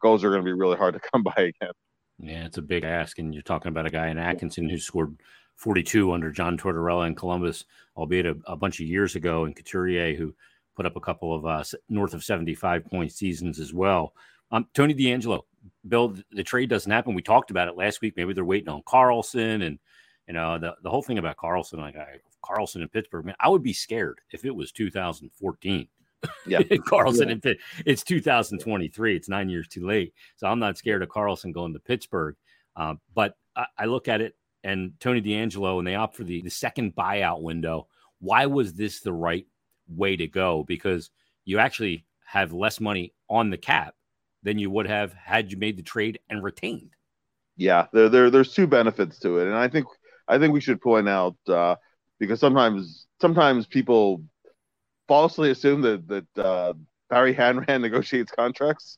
goals 0.03 0.23
are 0.23 0.29
going 0.29 0.41
to 0.41 0.45
be 0.45 0.53
really 0.53 0.77
hard 0.77 0.93
to 0.93 0.99
come 1.11 1.23
by 1.23 1.33
again. 1.37 1.71
Yeah, 2.19 2.45
it's 2.45 2.57
a 2.57 2.61
big 2.61 2.83
ask. 2.83 3.17
And 3.17 3.33
you're 3.33 3.41
talking 3.41 3.69
about 3.69 3.87
a 3.87 3.91
guy 3.91 4.09
in 4.09 4.17
Atkinson 4.17 4.69
who 4.69 4.77
scored 4.77 5.15
42 5.55 6.11
under 6.11 6.31
John 6.31 6.57
Tortorella 6.57 7.07
in 7.07 7.15
Columbus, 7.15 7.65
albeit 7.97 8.25
a, 8.25 8.35
a 8.45 8.55
bunch 8.55 8.79
of 8.79 8.87
years 8.87 9.15
ago, 9.15 9.45
and 9.45 9.55
Couturier, 9.55 10.15
who 10.15 10.35
put 10.75 10.85
up 10.85 10.95
a 10.95 11.01
couple 11.01 11.33
of 11.33 11.45
uh, 11.45 11.63
north 11.89 12.13
of 12.13 12.23
75 12.23 12.85
point 12.85 13.11
seasons 13.11 13.59
as 13.59 13.73
well. 13.73 14.13
Um, 14.51 14.67
Tony 14.73 14.93
DeAngelo, 14.93 15.41
Bill, 15.87 16.15
the 16.31 16.43
trade 16.43 16.69
doesn't 16.69 16.91
happen. 16.91 17.15
We 17.15 17.21
talked 17.21 17.49
about 17.49 17.67
it 17.67 17.77
last 17.77 18.01
week. 18.01 18.13
Maybe 18.15 18.33
they're 18.33 18.45
waiting 18.45 18.69
on 18.69 18.83
Karlsson 18.83 19.65
and 19.65 19.79
You 20.27 20.33
know, 20.33 20.59
the, 20.59 20.75
the 20.83 20.89
whole 20.89 21.01
thing 21.01 21.17
about 21.17 21.37
Karlsson, 21.37 21.79
like 21.79 21.95
I, 21.95 22.19
Karlsson 22.43 22.81
in 22.81 22.89
Pittsburgh, 22.89 23.25
man, 23.25 23.35
I 23.39 23.49
would 23.49 23.63
be 23.63 23.73
scared 23.73 24.19
if 24.31 24.45
it 24.45 24.55
was 24.55 24.71
2014. 24.71 25.87
Yeah. 26.45 26.59
Karlsson 26.61 27.25
Yeah. 27.27 27.31
in 27.33 27.41
Pitt. 27.41 27.57
It's 27.85 28.03
2023. 28.03 29.15
It's 29.15 29.29
nine 29.29 29.49
years 29.49 29.67
too 29.67 29.85
late. 29.85 30.13
So 30.37 30.47
I'm 30.47 30.59
not 30.59 30.77
scared 30.77 31.03
of 31.03 31.09
Karlsson 31.09 31.53
going 31.53 31.73
to 31.73 31.79
Pittsburgh. 31.79 32.35
Uh, 32.75 32.95
but 33.13 33.35
I, 33.55 33.65
I 33.77 33.85
look 33.85 34.07
at 34.07 34.21
it 34.21 34.35
and 34.63 34.93
Tony 34.99 35.21
DeAngelo, 35.21 35.77
and 35.77 35.87
they 35.87 35.95
opt 35.95 36.15
for 36.15 36.23
the, 36.23 36.41
the 36.41 36.49
second 36.49 36.95
buyout 36.95 37.41
window. 37.41 37.87
Why 38.19 38.45
was 38.45 38.73
this 38.73 39.01
the 39.01 39.13
right 39.13 39.45
way 39.87 40.15
to 40.15 40.27
go? 40.27 40.63
Because 40.63 41.09
you 41.45 41.59
actually 41.59 42.05
have 42.25 42.53
less 42.53 42.79
money 42.79 43.13
on 43.29 43.49
the 43.49 43.57
cap 43.57 43.95
than 44.43 44.57
you 44.57 44.69
would 44.69 44.87
have 44.87 45.13
had 45.13 45.51
you 45.51 45.57
made 45.57 45.77
the 45.77 45.83
trade 45.83 46.19
and 46.29 46.43
retained. 46.43 46.91
Yeah, 47.57 47.87
there, 47.93 48.09
there 48.09 48.29
there's 48.31 48.53
two 48.53 48.65
benefits 48.65 49.19
to 49.19 49.37
it, 49.39 49.47
and 49.47 49.55
I 49.55 49.67
think 49.67 49.85
I 50.27 50.39
think 50.39 50.53
we 50.53 50.61
should 50.61 50.81
point 50.81 51.07
out 51.07 51.35
uh, 51.47 51.75
because 52.19 52.39
sometimes 52.39 53.05
sometimes 53.21 53.67
people 53.67 54.23
falsely 55.07 55.51
assume 55.51 55.81
that 55.81 56.07
that 56.07 56.43
uh, 56.43 56.73
Barry 57.09 57.33
Hanrahan 57.33 57.81
negotiates 57.81 58.31
contracts. 58.31 58.97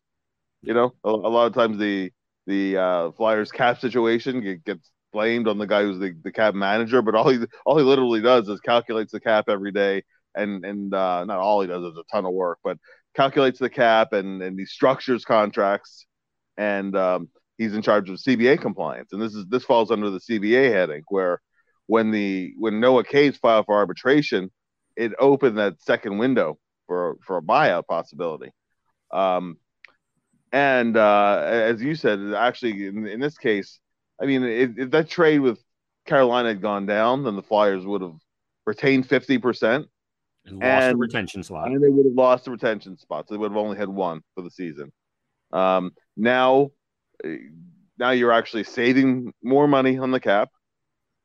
You 0.61 0.73
know, 0.73 0.93
a, 1.03 1.09
a 1.09 1.11
lot 1.11 1.47
of 1.47 1.53
times 1.53 1.77
the 1.77 2.11
the 2.47 2.77
uh, 2.77 3.11
Flyers 3.11 3.51
cap 3.51 3.79
situation 3.79 4.61
gets 4.65 4.91
blamed 5.11 5.47
on 5.47 5.57
the 5.57 5.65
guy 5.65 5.81
who's 5.81 5.99
the, 5.99 6.13
the 6.23 6.31
cap 6.31 6.53
manager, 6.53 7.01
but 7.01 7.15
all 7.15 7.29
he 7.29 7.39
all 7.65 7.77
he 7.77 7.83
literally 7.83 8.21
does 8.21 8.47
is 8.49 8.59
calculates 8.59 9.11
the 9.11 9.19
cap 9.19 9.45
every 9.47 9.71
day, 9.71 10.03
and 10.35 10.65
and 10.65 10.93
uh, 10.93 11.23
not 11.25 11.39
all 11.39 11.61
he 11.61 11.67
does 11.67 11.83
is 11.83 11.97
a 11.97 12.03
ton 12.11 12.25
of 12.25 12.33
work, 12.33 12.59
but 12.63 12.77
calculates 13.15 13.59
the 13.59 13.69
cap 13.69 14.13
and 14.13 14.41
and 14.41 14.59
he 14.59 14.65
structures 14.65 15.23
contracts, 15.25 16.05
and 16.57 16.95
um, 16.95 17.29
he's 17.57 17.73
in 17.73 17.81
charge 17.81 18.09
of 18.09 18.17
CBA 18.17 18.61
compliance, 18.61 19.13
and 19.13 19.21
this 19.21 19.33
is 19.33 19.45
this 19.49 19.63
falls 19.63 19.91
under 19.91 20.09
the 20.09 20.19
CBA 20.19 20.71
heading 20.71 21.03
where 21.07 21.41
when 21.87 22.11
the 22.11 22.53
when 22.57 22.79
Noah 22.79 23.03
Cates 23.03 23.37
filed 23.37 23.65
for 23.65 23.75
arbitration, 23.75 24.51
it 24.95 25.13
opened 25.19 25.57
that 25.57 25.81
second 25.81 26.17
window 26.17 26.57
for 26.87 27.17
for 27.25 27.37
a 27.37 27.41
buyout 27.41 27.85
possibility. 27.87 28.51
Um, 29.11 29.57
and 30.51 30.95
uh, 30.95 31.41
as 31.45 31.81
you 31.81 31.95
said, 31.95 32.33
actually 32.33 32.87
in, 32.87 33.05
in 33.07 33.19
this 33.19 33.37
case, 33.37 33.79
I 34.21 34.25
mean, 34.25 34.43
if, 34.43 34.77
if 34.77 34.91
that 34.91 35.09
trade 35.09 35.39
with 35.39 35.59
Carolina 36.05 36.49
had 36.49 36.61
gone 36.61 36.85
down, 36.85 37.23
then 37.23 37.35
the 37.35 37.43
Flyers 37.43 37.85
would 37.85 38.01
have 38.01 38.15
retained 38.65 39.07
fifty 39.09 39.37
percent, 39.37 39.87
And 40.45 40.59
lost 40.59 40.89
the 40.91 40.95
retention 40.97 41.43
slot. 41.43 41.67
and 41.67 41.83
they 41.83 41.89
would 41.89 42.05
have 42.05 42.15
lost 42.15 42.45
the 42.45 42.51
retention 42.51 42.97
spots. 42.97 43.29
They 43.29 43.37
would 43.37 43.51
have 43.51 43.57
only 43.57 43.77
had 43.77 43.89
one 43.89 44.21
for 44.35 44.41
the 44.43 44.51
season. 44.51 44.91
Um, 45.51 45.91
now, 46.15 46.69
eh, 47.23 47.37
now 47.97 48.11
you're 48.11 48.31
actually 48.31 48.63
saving 48.63 49.33
more 49.43 49.67
money 49.67 49.97
on 49.97 50.11
the 50.11 50.19
cap. 50.19 50.49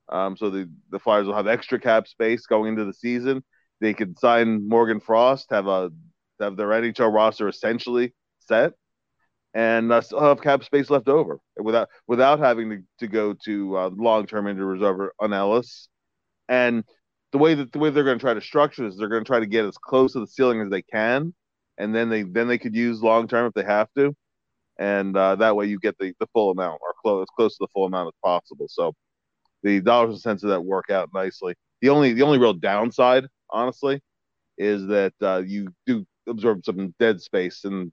Um, 0.08 0.36
so 0.36 0.50
the 0.50 0.68
the 0.90 0.98
Flyers 0.98 1.26
will 1.26 1.34
have 1.36 1.46
extra 1.46 1.78
cap 1.78 2.08
space 2.08 2.46
going 2.46 2.68
into 2.68 2.84
the 2.84 2.94
season. 2.94 3.44
They 3.80 3.94
could 3.94 4.18
sign 4.18 4.68
Morgan 4.68 5.00
Frost, 5.00 5.48
have 5.50 5.66
a 5.66 5.90
have 6.40 6.56
their 6.56 6.68
NHL 6.68 7.12
roster 7.12 7.48
essentially 7.48 8.14
set, 8.40 8.72
and 9.54 9.92
uh, 9.92 10.00
still 10.00 10.20
have 10.20 10.40
cap 10.40 10.64
space 10.64 10.90
left 10.90 11.08
over 11.08 11.38
without 11.56 11.88
without 12.06 12.38
having 12.38 12.70
to, 12.70 12.78
to 12.98 13.06
go 13.06 13.34
to 13.44 13.76
uh, 13.76 13.90
long 13.94 14.26
term 14.26 14.46
injury 14.46 14.66
reserve 14.66 15.10
on 15.18 15.32
Ellis. 15.32 15.88
And 16.48 16.84
the 17.32 17.38
way 17.38 17.54
that 17.54 17.72
the 17.72 17.78
way 17.78 17.90
they're 17.90 18.04
going 18.04 18.18
to 18.18 18.22
try 18.22 18.34
to 18.34 18.40
structure 18.40 18.86
this, 18.86 18.98
they're 18.98 19.08
going 19.08 19.24
to 19.24 19.28
try 19.28 19.40
to 19.40 19.46
get 19.46 19.64
as 19.64 19.76
close 19.76 20.12
to 20.12 20.20
the 20.20 20.26
ceiling 20.26 20.60
as 20.60 20.70
they 20.70 20.82
can, 20.82 21.34
and 21.78 21.94
then 21.94 22.08
they 22.08 22.22
then 22.22 22.48
they 22.48 22.58
could 22.58 22.74
use 22.74 23.02
long 23.02 23.28
term 23.28 23.46
if 23.46 23.54
they 23.54 23.64
have 23.64 23.88
to, 23.96 24.14
and 24.78 25.16
uh, 25.16 25.36
that 25.36 25.56
way 25.56 25.66
you 25.66 25.78
get 25.78 25.96
the, 25.98 26.12
the 26.20 26.26
full 26.32 26.50
amount 26.50 26.80
or 26.82 26.94
close 27.02 27.22
as 27.22 27.28
close 27.36 27.52
to 27.56 27.64
the 27.64 27.68
full 27.72 27.86
amount 27.86 28.08
as 28.08 28.18
possible. 28.24 28.66
So 28.68 28.94
the 29.62 29.80
dollars 29.80 30.10
and 30.10 30.20
cents 30.20 30.42
of 30.42 30.50
that 30.50 30.64
work 30.64 30.90
out 30.90 31.10
nicely. 31.14 31.54
The 31.82 31.90
only 31.90 32.12
the 32.12 32.22
only 32.22 32.38
real 32.38 32.54
downside, 32.54 33.26
honestly, 33.52 34.00
is 34.58 34.86
that 34.86 35.14
uh, 35.22 35.42
you 35.44 35.72
do 35.86 36.06
absorb 36.28 36.64
some 36.64 36.94
dead 36.98 37.20
space 37.20 37.64
in 37.64 37.92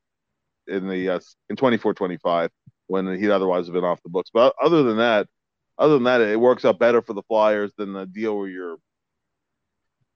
in 0.68 0.88
the 0.88 1.10
uh, 1.10 1.20
in 1.50 1.56
24-25 1.56 2.50
when 2.88 3.18
he'd 3.20 3.30
otherwise 3.30 3.66
have 3.68 3.74
been 3.74 3.84
off 3.84 4.02
the 4.04 4.10
books. 4.10 4.30
But 4.34 4.54
other 4.62 4.84
than 4.84 4.98
that, 4.98 5.28
other 5.78 5.94
than 5.94 6.04
that, 6.04 6.22
it 6.22 6.40
works 6.40 6.66
out 6.66 6.80
better 6.80 7.02
for 7.02 7.14
the 7.14 7.24
Flyers 7.24 7.72
than 7.78 7.94
the 7.94 8.06
deal 8.06 8.38
where 8.38 8.48
you're 8.48 8.78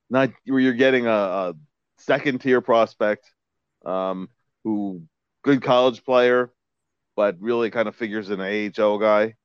not 0.09 0.29
where 0.45 0.59
you're 0.59 0.73
getting 0.73 1.07
a, 1.07 1.09
a 1.09 1.53
second 1.97 2.39
tier 2.39 2.61
prospect 2.61 3.31
um, 3.85 4.29
who 4.63 5.03
good 5.43 5.61
college 5.61 6.03
player, 6.03 6.51
but 7.15 7.37
really 7.39 7.69
kind 7.71 7.87
of 7.87 7.95
figures 7.95 8.29
an 8.29 8.41
AHL 8.41 8.97
guy. 8.97 9.35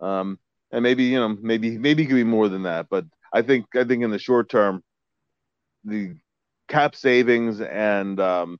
Um, 0.00 0.38
and 0.72 0.82
maybe 0.82 1.04
you 1.04 1.18
know 1.18 1.36
maybe 1.40 1.78
maybe 1.78 2.02
he 2.02 2.08
could 2.08 2.14
be 2.14 2.24
more 2.24 2.48
than 2.48 2.64
that, 2.64 2.86
but 2.90 3.04
I 3.32 3.42
think 3.42 3.66
I 3.74 3.84
think 3.84 4.02
in 4.02 4.10
the 4.10 4.18
short 4.18 4.48
term, 4.48 4.82
the 5.84 6.14
cap 6.68 6.94
savings 6.94 7.60
and 7.60 8.20
um, 8.20 8.58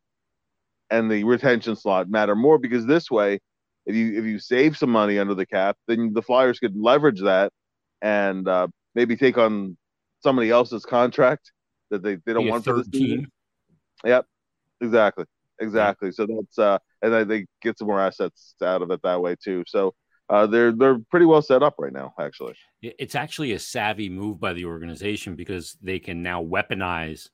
and 0.90 1.10
the 1.10 1.24
retention 1.24 1.76
slot 1.76 2.08
matter 2.08 2.34
more 2.34 2.58
because 2.58 2.86
this 2.86 3.10
way, 3.10 3.38
if 3.86 3.94
you 3.94 4.18
if 4.18 4.24
you 4.24 4.38
save 4.38 4.76
some 4.76 4.90
money 4.90 5.18
under 5.18 5.34
the 5.34 5.46
cap, 5.46 5.76
then 5.86 6.12
the 6.12 6.22
Flyers 6.22 6.58
could 6.58 6.76
leverage 6.76 7.20
that 7.22 7.52
and 8.02 8.46
uh, 8.48 8.68
maybe 8.94 9.16
take 9.16 9.38
on 9.38 9.76
somebody 10.22 10.50
else's 10.50 10.84
contract 10.84 11.52
that 11.90 12.02
they, 12.02 12.16
they 12.26 12.32
don't 12.32 12.46
want 12.48 12.64
for 12.64 12.72
the 12.74 12.84
team. 12.98 13.26
Yep, 14.04 14.26
exactly, 14.80 15.24
exactly. 15.60 16.12
So 16.12 16.26
that's 16.26 16.58
uh, 16.58 16.78
and 17.02 17.30
they 17.30 17.46
get 17.62 17.78
some 17.78 17.88
more 17.88 18.00
assets 18.00 18.54
out 18.62 18.82
of 18.82 18.90
it 18.90 19.00
that 19.02 19.20
way 19.20 19.36
too. 19.42 19.64
So 19.66 19.94
uh, 20.30 20.46
they're 20.46 20.72
they're 20.72 20.98
pretty 21.10 21.26
well 21.26 21.42
set 21.42 21.62
up 21.62 21.74
right 21.78 21.92
now, 21.92 22.14
actually. 22.18 22.54
It's 22.82 23.16
actually 23.16 23.52
a 23.52 23.58
savvy 23.58 24.08
move 24.08 24.38
by 24.38 24.52
the 24.52 24.64
organization 24.64 25.34
because 25.34 25.76
they 25.82 25.98
can 25.98 26.22
now 26.22 26.42
weaponize 26.42 27.28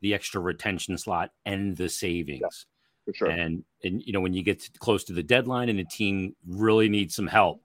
the 0.00 0.14
extra 0.14 0.40
retention 0.40 0.96
slot 0.96 1.30
and 1.44 1.76
the 1.76 1.90
savings. 1.90 2.66
For 3.04 3.12
sure. 3.12 3.28
And 3.28 3.64
and 3.84 4.02
you 4.02 4.14
know 4.14 4.20
when 4.20 4.32
you 4.32 4.42
get 4.42 4.60
to, 4.60 4.70
close 4.78 5.04
to 5.04 5.12
the 5.12 5.22
deadline 5.22 5.68
and 5.68 5.78
a 5.78 5.84
team 5.84 6.34
really 6.46 6.88
needs 6.88 7.14
some 7.14 7.26
help, 7.26 7.62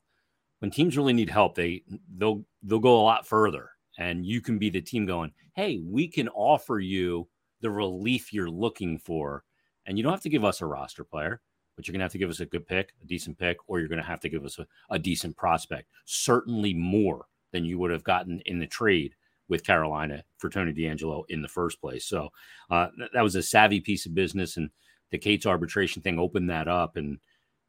when 0.60 0.70
teams 0.70 0.98
really 0.98 1.13
need 1.13 1.30
help, 1.30 1.56
they 1.56 1.84
they'll 2.18 2.44
they'll 2.62 2.80
go 2.80 3.00
a 3.00 3.04
lot 3.04 3.25
further. 3.25 3.70
And 3.98 4.25
you 4.25 4.42
can 4.42 4.58
be 4.58 4.70
the 4.70 4.82
team 4.82 5.06
going, 5.06 5.32
hey, 5.56 5.82
we 5.86 6.08
can 6.08 6.28
offer 6.30 6.80
you 6.80 7.30
the 7.62 7.70
relief 7.70 8.34
you're 8.34 8.50
looking 8.50 8.98
for, 8.98 9.44
and 9.86 9.98
you 9.98 10.04
don't 10.04 10.13
have 10.13 10.22
to 10.24 10.30
give 10.30 10.44
us 10.44 10.62
a 10.62 10.66
roster 10.66 11.06
player, 11.06 11.42
but 11.75 11.88
you're 11.88 11.94
gonna 11.94 12.03
have 12.03 12.12
to 12.12 12.18
give 12.18 12.30
us 12.30 12.39
a 12.39 12.46
good 12.46 12.68
pick, 12.68 12.94
a 13.01 13.06
decent 13.06 13.38
pick, 13.38 13.58
or 13.68 13.80
you're 13.80 13.89
gonna 13.89 14.03
have 14.03 14.20
to 14.22 14.30
give 14.30 14.46
us 14.46 14.60
a, 14.60 14.68
a 14.89 15.00
decent 15.00 15.36
prospect. 15.38 15.89
Certainly 16.06 16.74
more 16.74 17.25
than 17.51 17.65
you 17.65 17.77
would 17.80 17.92
have 17.92 18.03
gotten 18.03 18.42
in 18.46 18.60
the 18.60 18.68
trade 18.68 19.15
with 19.48 19.63
Carolina 19.63 20.24
for 20.38 20.50
Tony 20.50 20.74
DeAngelo 20.74 21.24
in 21.30 21.42
the 21.42 21.48
first 21.48 21.80
place. 21.82 22.06
So 22.06 22.30
uh, 22.70 22.88
th- 22.98 23.12
that 23.13 23.24
was 23.24 23.36
a 23.36 23.44
savvy 23.44 23.80
piece 23.80 24.06
of 24.06 24.15
business, 24.15 24.58
and 24.58 24.70
the 25.12 25.18
Cates' 25.18 25.46
arbitration 25.46 26.01
thing 26.01 26.18
opened 26.18 26.50
that 26.50 26.68
up, 26.68 26.96
and 26.96 27.20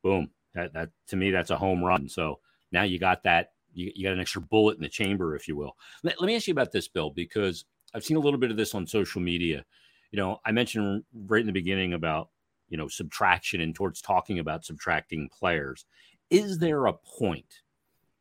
boom, 0.02 0.30
that, 0.54 0.72
that 0.72 0.90
to 1.08 1.16
me 1.16 1.30
that's 1.30 1.50
a 1.50 1.56
home 1.56 1.84
run. 1.84 2.08
So 2.08 2.40
now 2.72 2.82
you 2.82 2.98
got 2.98 3.24
that, 3.24 3.50
you, 3.72 3.92
you 3.94 4.04
got 4.04 4.14
an 4.14 4.20
extra 4.20 4.40
bullet 4.40 4.76
in 4.76 4.82
the 4.82 4.88
chamber, 4.88 5.34
if 5.36 5.48
you 5.48 5.56
will. 5.56 5.76
Let, 6.02 6.20
let 6.20 6.26
me 6.26 6.36
ask 6.36 6.46
you 6.46 6.52
about 6.52 6.72
this, 6.72 6.88
Bill, 6.88 7.10
because 7.10 7.64
I've 7.92 8.04
seen 8.04 8.16
a 8.16 8.20
little 8.20 8.40
bit 8.40 8.50
of 8.50 8.56
this 8.56 8.74
on 8.74 8.86
social 8.86 9.20
media. 9.20 9.64
You 10.10 10.18
know, 10.18 10.38
I 10.44 10.52
mentioned 10.52 11.04
right 11.26 11.40
in 11.40 11.46
the 11.46 11.52
beginning 11.52 11.92
about 11.92 12.30
you 12.68 12.76
know 12.76 12.88
subtraction 12.88 13.60
and 13.60 13.74
Torts 13.74 14.00
talking 14.00 14.38
about 14.38 14.64
subtracting 14.64 15.28
players. 15.28 15.84
Is 16.30 16.58
there 16.58 16.86
a 16.86 16.92
point 16.92 17.62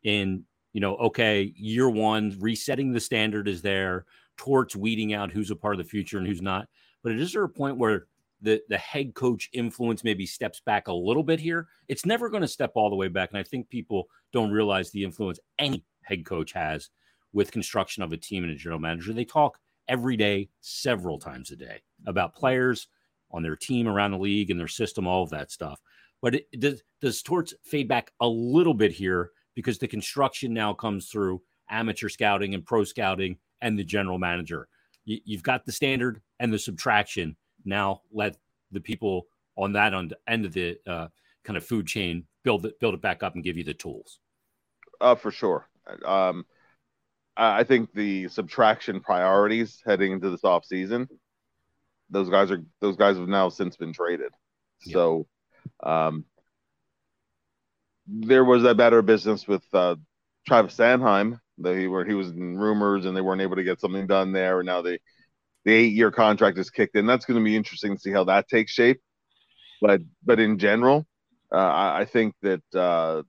in 0.04 0.46
you 0.74 0.82
know, 0.82 0.96
okay, 0.96 1.54
year 1.56 1.88
one, 1.88 2.36
resetting 2.40 2.92
the 2.92 3.00
standard 3.00 3.48
is 3.48 3.62
there, 3.62 4.06
Torts 4.38 4.76
weeding 4.76 5.14
out 5.14 5.32
who's 5.32 5.52
a 5.52 5.56
part 5.56 5.76
of 5.76 5.78
the 5.78 5.90
future 5.90 6.18
and 6.18 6.26
who's 6.26 6.42
not. 6.42 6.68
But 7.04 7.14
is 7.14 7.32
there 7.32 7.44
a 7.44 7.50
point 7.50 7.78
where 7.78 8.08
the 8.42 8.62
the 8.68 8.78
head 8.78 9.14
coach 9.14 9.50
influence 9.54 10.04
maybe 10.04 10.26
steps 10.26 10.60
back 10.60 10.88
a 10.88 10.94
little 10.94 11.24
bit 11.24 11.40
here? 11.40 11.68
It's 11.88 12.06
never 12.06 12.30
going 12.30 12.42
to 12.42 12.48
step 12.48 12.72
all 12.74 12.90
the 12.90 12.96
way 12.96 13.08
back, 13.08 13.30
and 13.30 13.38
I 13.38 13.44
think 13.44 13.70
people 13.70 14.08
don't 14.32 14.52
realize 14.52 14.90
the 14.90 15.04
influence 15.04 15.40
any 15.60 15.86
head 16.02 16.26
coach 16.26 16.52
has 16.54 16.90
with 17.32 17.52
construction 17.52 18.02
of 18.02 18.12
a 18.12 18.18
team 18.18 18.44
and 18.44 18.52
a 18.52 18.56
general 18.56 18.80
manager. 18.80 19.14
They 19.14 19.26
talk 19.26 19.60
every 19.88 20.18
day, 20.18 20.50
several 20.62 21.20
times 21.20 21.52
a 21.52 21.56
day, 21.56 21.82
about 22.08 22.36
players 22.36 22.88
on 23.34 23.44
their 23.44 23.56
team 23.56 23.88
around 23.88 24.12
the 24.12 24.18
league 24.18 24.52
and 24.52 24.60
their 24.60 24.68
system, 24.68 25.08
all 25.08 25.24
of 25.24 25.30
that 25.32 25.52
stuff. 25.52 25.80
But 26.22 26.36
it, 26.36 26.60
does 26.60 26.82
does 27.02 27.22
Torts 27.22 27.54
fade 27.64 27.88
back 27.88 28.12
a 28.22 28.28
little 28.28 28.74
bit 28.74 28.92
here 28.92 29.32
because 29.56 29.78
the 29.78 29.88
construction 29.88 30.54
now 30.54 30.74
comes 30.74 31.08
through 31.08 31.42
amateur 31.70 32.10
scouting 32.10 32.54
and 32.54 32.66
pro 32.66 32.84
scouting 32.84 33.38
and 33.62 33.78
the 33.78 33.84
general 33.84 34.20
manager. 34.20 34.68
You, 35.06 35.20
you've 35.26 35.44
got 35.44 35.66
the 35.66 35.72
standard 35.72 36.22
and 36.40 36.54
the 36.54 36.60
subtraction. 36.60 37.36
Now 37.66 38.02
let 38.12 38.38
the 38.72 38.80
people 38.80 39.28
on 39.58 39.74
that 39.74 39.94
on 39.94 40.12
end 40.28 40.46
of 40.46 40.54
the 40.54 40.78
uh, 40.88 41.08
kind 41.44 41.58
of 41.58 41.66
food 41.66 41.88
chain 41.88 42.26
build 42.44 42.66
it 42.66 42.80
build 42.80 42.94
it 42.94 43.02
back 43.02 43.24
up 43.24 43.36
and 43.36 43.44
give 43.44 43.58
you 43.58 43.64
the 43.64 43.74
tools. 43.74 44.20
Uh, 45.02 45.16
for 45.16 45.32
sure. 45.32 45.68
Um, 46.06 46.46
I 47.36 47.64
think 47.64 47.92
the 47.94 48.28
subtraction 48.28 49.00
priorities 49.00 49.82
heading 49.86 50.12
into 50.12 50.30
this 50.30 50.44
off 50.44 50.66
season, 50.66 51.10
those 52.14 52.30
guys 52.30 52.52
are 52.52 52.64
those 52.80 52.96
guys 52.96 53.18
have 53.18 53.28
now 53.28 53.50
since 53.50 53.76
been 53.76 53.92
traded. 53.92 54.32
Yeah. 54.86 54.94
So, 54.94 55.28
um, 55.82 56.26
there 58.08 58.46
was 58.46 58.64
that 58.64 58.78
better 58.78 59.02
business 59.02 59.48
with 59.48 59.64
uh, 59.74 59.96
Travis 60.48 60.76
Sanheim 60.76 61.40
They 61.58 61.88
were 61.88 62.06
he 62.06 62.14
was 62.14 62.30
in 62.30 62.58
rumors 62.58 63.06
and 63.06 63.16
they 63.16 63.22
weren't 63.22 63.42
able 63.42 63.56
to 63.56 63.64
get 63.64 63.82
something 63.82 64.08
done 64.08 64.32
there, 64.32 64.60
and 64.60 64.68
now 64.68 64.82
they 64.82 65.00
the 65.66 65.74
eight 65.74 65.94
year 65.94 66.12
contract 66.12 66.58
is 66.58 66.70
kicked 66.70 66.96
in. 66.96 67.06
That's 67.06 67.26
going 67.26 67.40
to 67.40 67.44
be 67.44 67.56
interesting 67.56 67.96
to 67.96 68.02
see 68.02 68.12
how 68.12 68.26
that 68.26 68.48
takes 68.48 68.72
shape. 68.72 69.02
But 69.82 70.02
but 70.24 70.40
in 70.40 70.60
general, 70.60 71.06
uh, 71.52 71.58
I, 71.58 72.02
I, 72.02 72.06
think 72.06 72.36
that 72.42 72.64
uh, 72.76 73.24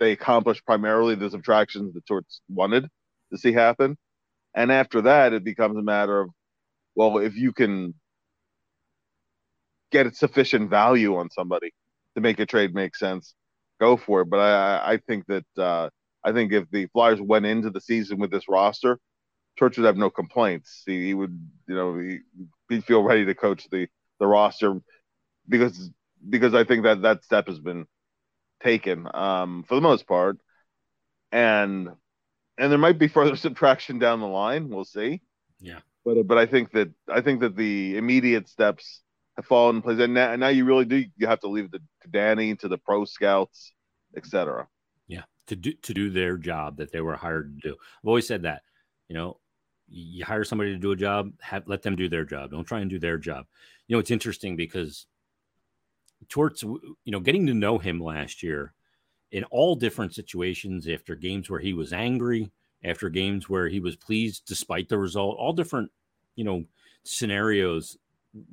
they 0.00 0.12
accomplished 0.12 0.64
primarily 0.64 1.14
the 1.14 1.30
subtractions 1.30 1.94
the 1.94 2.00
Torts 2.02 2.40
wanted 2.48 2.88
to 3.30 3.38
see 3.38 3.52
happen, 3.52 3.96
and 4.54 4.70
after 4.70 5.02
that, 5.02 5.32
it 5.32 5.44
becomes 5.44 5.76
a 5.76 5.82
matter 5.82 6.20
of 6.20 6.30
well, 6.94 7.18
if 7.18 7.36
you 7.36 7.52
can 7.52 7.94
get 9.90 10.14
sufficient 10.16 10.70
value 10.70 11.16
on 11.16 11.30
somebody 11.30 11.72
to 12.14 12.20
make 12.20 12.40
a 12.40 12.46
trade 12.46 12.74
make 12.74 12.96
sense, 12.96 13.34
go 13.80 13.96
for 13.96 14.22
it. 14.22 14.30
But 14.30 14.40
I 14.40 14.92
I 14.92 14.96
think 15.06 15.26
that 15.26 15.46
uh, 15.58 15.90
I 16.24 16.32
think 16.32 16.52
if 16.52 16.70
the 16.70 16.86
Flyers 16.86 17.20
went 17.20 17.46
into 17.46 17.70
the 17.70 17.80
season 17.80 18.18
with 18.18 18.30
this 18.30 18.48
roster 18.48 18.98
Torts 19.58 19.76
would 19.76 19.86
have 19.86 19.96
no 19.96 20.10
complaints. 20.10 20.82
He, 20.86 21.06
he 21.06 21.14
would, 21.14 21.38
you 21.68 21.74
know, 21.74 21.98
he, 21.98 22.20
he'd 22.68 22.84
feel 22.84 23.02
ready 23.02 23.24
to 23.26 23.34
coach 23.34 23.68
the 23.70 23.86
the 24.18 24.26
roster 24.26 24.80
because 25.48 25.90
because 26.28 26.54
I 26.54 26.64
think 26.64 26.84
that 26.84 27.02
that 27.02 27.24
step 27.24 27.48
has 27.48 27.58
been 27.58 27.86
taken 28.62 29.06
um, 29.12 29.64
for 29.68 29.74
the 29.74 29.80
most 29.80 30.06
part, 30.06 30.38
and 31.32 31.88
and 32.58 32.70
there 32.72 32.78
might 32.78 32.98
be 32.98 33.08
further 33.08 33.36
subtraction 33.46 33.98
down 33.98 34.20
the 34.20 34.26
line. 34.26 34.68
We'll 34.68 34.84
see. 34.84 35.20
Yeah. 35.60 35.80
But 36.04 36.26
but 36.26 36.38
I 36.38 36.46
think 36.46 36.72
that 36.72 36.90
I 37.08 37.20
think 37.20 37.40
that 37.40 37.56
the 37.56 37.96
immediate 37.96 38.48
steps 38.48 39.02
have 39.36 39.46
fallen 39.46 39.76
in 39.76 39.82
place, 39.82 39.98
and 39.98 40.14
now, 40.14 40.32
and 40.32 40.40
now 40.40 40.48
you 40.48 40.64
really 40.64 40.84
do 40.84 41.04
you 41.16 41.26
have 41.26 41.40
to 41.40 41.48
leave 41.48 41.70
to, 41.72 41.78
to 41.78 42.08
Danny, 42.10 42.54
to 42.56 42.68
the 42.68 42.78
pro 42.78 43.04
scouts, 43.04 43.72
etc. 44.16 44.66
Yeah, 45.06 45.22
to 45.46 45.56
do 45.56 45.72
to 45.72 45.94
do 45.94 46.10
their 46.10 46.36
job 46.36 46.78
that 46.78 46.92
they 46.92 47.00
were 47.00 47.16
hired 47.16 47.60
to 47.62 47.68
do. 47.68 47.74
I've 47.74 48.08
always 48.08 48.26
said 48.26 48.42
that. 48.42 48.62
You 49.08 49.16
know, 49.16 49.40
you 49.88 50.24
hire 50.24 50.44
somebody 50.44 50.72
to 50.72 50.78
do 50.78 50.92
a 50.92 50.96
job, 50.96 51.32
have, 51.40 51.68
let 51.68 51.82
them 51.82 51.96
do 51.96 52.08
their 52.08 52.24
job. 52.24 52.50
Don't 52.50 52.64
try 52.64 52.80
and 52.80 52.90
do 52.90 52.98
their 52.98 53.18
job. 53.18 53.46
You 53.86 53.96
know, 53.96 54.00
it's 54.00 54.10
interesting 54.10 54.56
because 54.56 55.06
Torts, 56.28 56.62
you 56.62 56.96
know, 57.06 57.20
getting 57.20 57.46
to 57.46 57.54
know 57.54 57.78
him 57.78 58.00
last 58.00 58.42
year 58.42 58.74
in 59.30 59.44
all 59.44 59.74
different 59.74 60.14
situations 60.14 60.88
after 60.88 61.14
games 61.14 61.50
where 61.50 61.60
he 61.60 61.72
was 61.72 61.92
angry, 61.92 62.52
after 62.84 63.08
games 63.08 63.48
where 63.48 63.68
he 63.68 63.80
was 63.80 63.96
pleased 63.96 64.44
despite 64.46 64.88
the 64.88 64.98
result, 64.98 65.36
all 65.38 65.52
different, 65.52 65.90
you 66.36 66.44
know, 66.44 66.64
scenarios. 67.04 67.96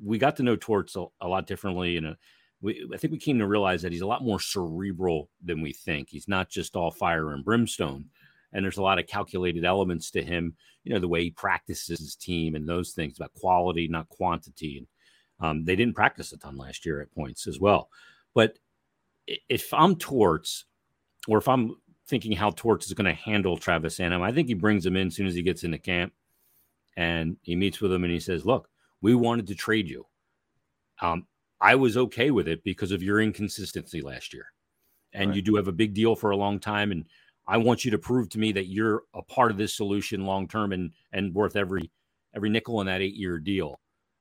We 0.03 0.17
got 0.17 0.35
to 0.37 0.43
know 0.43 0.55
Torts 0.55 0.95
a, 0.95 1.05
a 1.21 1.27
lot 1.27 1.47
differently. 1.47 1.97
And 1.97 2.15
we, 2.61 2.87
I 2.93 2.97
think 2.97 3.11
we 3.11 3.19
came 3.19 3.39
to 3.39 3.47
realize 3.47 3.81
that 3.81 3.91
he's 3.91 4.01
a 4.01 4.07
lot 4.07 4.23
more 4.23 4.39
cerebral 4.39 5.29
than 5.43 5.61
we 5.61 5.73
think. 5.73 6.09
He's 6.09 6.27
not 6.27 6.49
just 6.49 6.75
all 6.75 6.91
fire 6.91 7.31
and 7.31 7.43
brimstone 7.43 8.05
and 8.53 8.63
there's 8.63 8.77
a 8.77 8.83
lot 8.83 8.99
of 8.99 9.07
calculated 9.07 9.65
elements 9.65 10.11
to 10.11 10.23
him. 10.23 10.55
You 10.83 10.93
know, 10.93 10.99
the 10.99 11.07
way 11.07 11.23
he 11.23 11.31
practices 11.31 11.99
his 11.99 12.15
team 12.15 12.55
and 12.55 12.67
those 12.67 12.91
things 12.91 13.17
about 13.17 13.33
quality, 13.33 13.87
not 13.87 14.09
quantity. 14.09 14.77
And 14.77 14.87
um, 15.47 15.65
they 15.65 15.75
didn't 15.75 15.95
practice 15.95 16.31
a 16.31 16.37
ton 16.37 16.57
last 16.57 16.85
year 16.85 17.01
at 17.01 17.13
points 17.13 17.47
as 17.47 17.59
well. 17.59 17.89
But 18.33 18.57
if 19.27 19.73
I'm 19.73 19.95
Torts, 19.95 20.65
or 21.27 21.37
if 21.37 21.47
I'm 21.47 21.75
thinking 22.09 22.33
how 22.33 22.51
Torts 22.51 22.87
is 22.87 22.93
going 22.93 23.05
to 23.05 23.13
handle 23.13 23.57
Travis 23.57 23.97
Sanheim, 23.97 24.21
I 24.21 24.31
think 24.31 24.47
he 24.47 24.53
brings 24.53 24.85
him 24.85 24.95
in 24.95 25.07
as 25.07 25.15
soon 25.15 25.27
as 25.27 25.35
he 25.35 25.43
gets 25.43 25.63
into 25.63 25.77
camp, 25.77 26.13
and 26.97 27.37
he 27.41 27.55
meets 27.55 27.79
with 27.79 27.91
him 27.93 28.03
and 28.03 28.11
he 28.11 28.19
says, 28.19 28.45
"Look, 28.45 28.69
we 29.01 29.15
wanted 29.15 29.47
to 29.47 29.55
trade 29.55 29.89
you. 29.89 30.05
Um, 31.01 31.27
I 31.61 31.75
was 31.75 31.97
okay 31.97 32.31
with 32.31 32.47
it 32.47 32.63
because 32.63 32.91
of 32.91 33.03
your 33.03 33.21
inconsistency 33.21 34.01
last 34.01 34.33
year, 34.33 34.47
and 35.13 35.29
right. 35.29 35.35
you 35.35 35.41
do 35.41 35.55
have 35.55 35.67
a 35.67 35.73
big 35.73 35.93
deal 35.93 36.15
for 36.15 36.31
a 36.31 36.37
long 36.37 36.59
time, 36.59 36.91
and 36.91 37.05
I 37.47 37.57
want 37.57 37.85
you 37.85 37.91
to 37.91 37.97
prove 37.97 38.29
to 38.29 38.39
me 38.39 38.51
that 38.53 38.67
you're 38.67 39.03
a 39.13 39.21
part 39.21 39.51
of 39.51 39.57
this 39.57 39.75
solution 39.75 40.25
long 40.25 40.47
term 40.47 40.71
and 40.71 40.91
and 41.11 41.33
worth 41.33 41.55
every 41.55 41.91
every 42.35 42.49
nickel 42.49 42.81
in 42.81 42.87
that 42.87 43.01
eight 43.01 43.15
year 43.15 43.39
deal. 43.39 43.79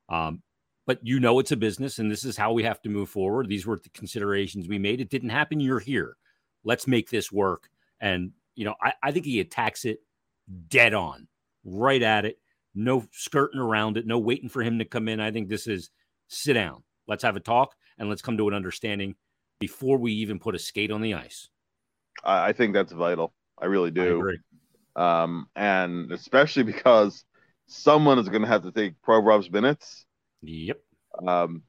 Um, 0.08 0.42
but 0.86 0.98
you 1.02 1.20
know 1.20 1.38
it's 1.38 1.52
a 1.52 1.56
business, 1.56 1.98
and 1.98 2.10
this 2.10 2.24
is 2.24 2.36
how 2.36 2.52
we 2.52 2.62
have 2.62 2.80
to 2.82 2.88
move 2.88 3.10
forward. 3.10 3.48
These 3.48 3.66
were 3.66 3.78
the 3.78 3.90
considerations 3.90 4.68
we 4.68 4.78
made. 4.78 5.00
It 5.00 5.10
didn't 5.10 5.28
happen. 5.28 5.60
You're 5.60 5.80
here. 5.80 6.16
Let's 6.64 6.86
make 6.86 7.10
this 7.10 7.30
work. 7.30 7.68
And 8.00 8.32
you 8.54 8.64
know, 8.64 8.74
I, 8.82 8.92
I 9.02 9.12
think 9.12 9.24
he 9.24 9.40
attacks 9.40 9.84
it 9.84 10.00
dead 10.68 10.94
on, 10.94 11.28
right 11.64 12.02
at 12.02 12.24
it. 12.24 12.38
No 12.74 13.04
skirting 13.12 13.60
around 13.60 13.96
it. 13.96 14.06
No 14.06 14.18
waiting 14.18 14.48
for 14.48 14.62
him 14.62 14.78
to 14.78 14.84
come 14.84 15.08
in. 15.08 15.20
I 15.20 15.30
think 15.30 15.48
this 15.48 15.66
is 15.66 15.90
sit 16.28 16.54
down. 16.54 16.82
Let's 17.06 17.22
have 17.22 17.36
a 17.36 17.40
talk 17.40 17.74
and 17.98 18.08
let's 18.08 18.22
come 18.22 18.36
to 18.36 18.48
an 18.48 18.54
understanding 18.54 19.14
before 19.60 19.98
we 19.98 20.12
even 20.12 20.38
put 20.38 20.54
a 20.54 20.58
skate 20.58 20.90
on 20.90 21.00
the 21.00 21.14
ice. 21.14 21.48
I, 22.22 22.48
I 22.48 22.52
think 22.52 22.74
that's 22.74 22.92
vital. 22.92 23.32
I 23.60 23.66
really 23.66 23.90
do. 23.90 24.22
I 24.96 25.22
um, 25.22 25.48
and 25.54 26.10
especially 26.12 26.64
because 26.64 27.24
someone 27.66 28.18
is 28.18 28.28
going 28.28 28.42
to 28.42 28.48
have 28.48 28.64
to 28.64 28.72
take 28.72 29.00
Provorov's 29.02 29.50
minutes. 29.50 30.04
Yep. 30.42 30.80
Um, 31.26 31.62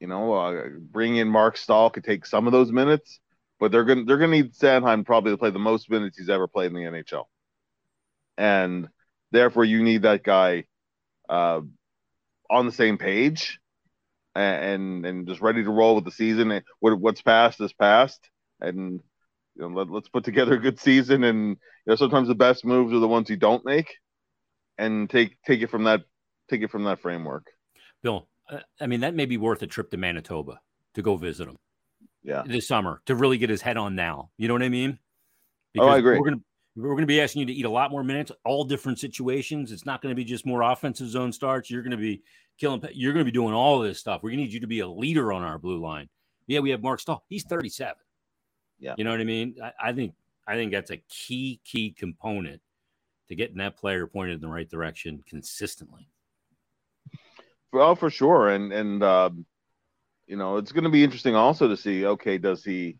you 0.00 0.06
know, 0.06 0.32
uh, 0.32 0.68
bring 0.90 1.16
in 1.16 1.28
Marc 1.28 1.56
Staal 1.56 1.90
could 1.90 2.04
take 2.04 2.26
some 2.26 2.46
of 2.46 2.52
those 2.52 2.72
minutes, 2.72 3.20
but 3.62 3.70
they're 3.70 3.84
to 3.84 4.04
they're 4.04 4.16
to 4.16 4.26
need 4.26 4.54
Sanheim 4.54 5.06
probably 5.06 5.30
to 5.30 5.38
play 5.38 5.50
the 5.50 5.58
most 5.60 5.88
minutes 5.88 6.18
he's 6.18 6.28
ever 6.28 6.48
played 6.48 6.72
in 6.72 6.74
the 6.74 6.80
NHL, 6.80 7.26
and 8.36 8.88
therefore 9.30 9.64
you 9.64 9.84
need 9.84 10.02
that 10.02 10.24
guy 10.24 10.64
uh, 11.28 11.60
on 12.50 12.66
the 12.66 12.72
same 12.72 12.98
page 12.98 13.60
and 14.34 15.06
and 15.06 15.28
just 15.28 15.40
ready 15.40 15.62
to 15.62 15.70
roll 15.70 15.94
with 15.94 16.04
the 16.04 16.10
season. 16.10 16.60
What 16.80 16.98
what's 16.98 17.22
past 17.22 17.60
is 17.60 17.72
past, 17.72 18.28
and 18.60 19.00
you 19.54 19.62
know, 19.62 19.68
let, 19.68 19.96
us 19.96 20.08
put 20.08 20.24
together 20.24 20.54
a 20.54 20.58
good 20.58 20.80
season. 20.80 21.22
And 21.22 21.50
you 21.50 21.56
know 21.86 21.94
sometimes 21.94 22.26
the 22.26 22.34
best 22.34 22.64
moves 22.64 22.92
are 22.92 22.98
the 22.98 23.06
ones 23.06 23.30
you 23.30 23.36
don't 23.36 23.64
make. 23.64 23.94
And 24.76 25.08
take 25.08 25.40
take 25.46 25.62
it 25.62 25.70
from 25.70 25.84
that 25.84 26.00
take 26.50 26.62
it 26.62 26.70
from 26.72 26.82
that 26.82 27.00
framework. 27.00 27.46
Bill 28.02 28.26
i 28.80 28.86
mean 28.86 29.00
that 29.00 29.14
may 29.14 29.24
be 29.24 29.36
worth 29.36 29.62
a 29.62 29.66
trip 29.66 29.88
to 29.90 29.96
manitoba 29.96 30.60
to 30.94 31.00
go 31.00 31.16
visit 31.16 31.48
him 31.48 31.56
yeah 32.22 32.42
this 32.46 32.68
summer 32.68 33.00
to 33.06 33.14
really 33.14 33.38
get 33.38 33.50
his 33.50 33.62
head 33.62 33.76
on 33.76 33.94
now 33.94 34.30
you 34.36 34.48
know 34.48 34.54
what 34.54 34.62
i 34.62 34.68
mean 34.68 34.98
because 35.72 35.88
oh, 35.88 35.90
I 35.90 35.98
agree. 35.98 36.18
we're 36.18 36.24
gonna 36.24 36.42
we're 36.76 36.94
gonna 36.94 37.06
be 37.06 37.20
asking 37.20 37.40
you 37.40 37.46
to 37.46 37.52
eat 37.52 37.64
a 37.64 37.70
lot 37.70 37.90
more 37.90 38.04
minutes 38.04 38.30
all 38.44 38.64
different 38.64 38.98
situations 38.98 39.72
it's 39.72 39.86
not 39.86 40.02
gonna 40.02 40.14
be 40.14 40.24
just 40.24 40.46
more 40.46 40.62
offensive 40.62 41.08
zone 41.08 41.32
starts 41.32 41.70
you're 41.70 41.82
gonna 41.82 41.96
be 41.96 42.22
killing 42.58 42.82
you're 42.92 43.12
gonna 43.12 43.24
be 43.24 43.30
doing 43.30 43.54
all 43.54 43.80
this 43.80 43.98
stuff 43.98 44.22
we're 44.22 44.30
gonna 44.30 44.42
need 44.42 44.52
you 44.52 44.60
to 44.60 44.66
be 44.66 44.80
a 44.80 44.88
leader 44.88 45.32
on 45.32 45.42
our 45.42 45.58
blue 45.58 45.80
line 45.80 46.08
yeah 46.46 46.60
we 46.60 46.70
have 46.70 46.82
Marc 46.82 47.00
Staal 47.00 47.24
he's 47.28 47.44
37 47.44 47.94
yeah. 48.82 48.94
You 48.98 49.04
know 49.04 49.12
what 49.12 49.20
I 49.20 49.24
mean? 49.24 49.54
I, 49.62 49.72
I 49.80 49.92
think 49.92 50.12
I 50.46 50.54
think 50.54 50.72
that's 50.72 50.90
a 50.90 50.96
key, 51.08 51.60
key 51.64 51.92
component 51.96 52.60
to 53.28 53.36
getting 53.36 53.58
that 53.58 53.76
player 53.76 54.08
pointed 54.08 54.34
in 54.34 54.40
the 54.40 54.48
right 54.48 54.68
direction 54.68 55.22
consistently. 55.26 56.08
Well, 57.72 57.94
for 57.94 58.10
sure. 58.10 58.48
And 58.48 58.72
and 58.72 59.02
um, 59.04 59.46
you 60.26 60.36
know, 60.36 60.56
it's 60.56 60.72
gonna 60.72 60.90
be 60.90 61.04
interesting 61.04 61.34
also 61.34 61.68
to 61.68 61.76
see, 61.76 62.06
okay, 62.06 62.38
does 62.38 62.64
he 62.64 62.98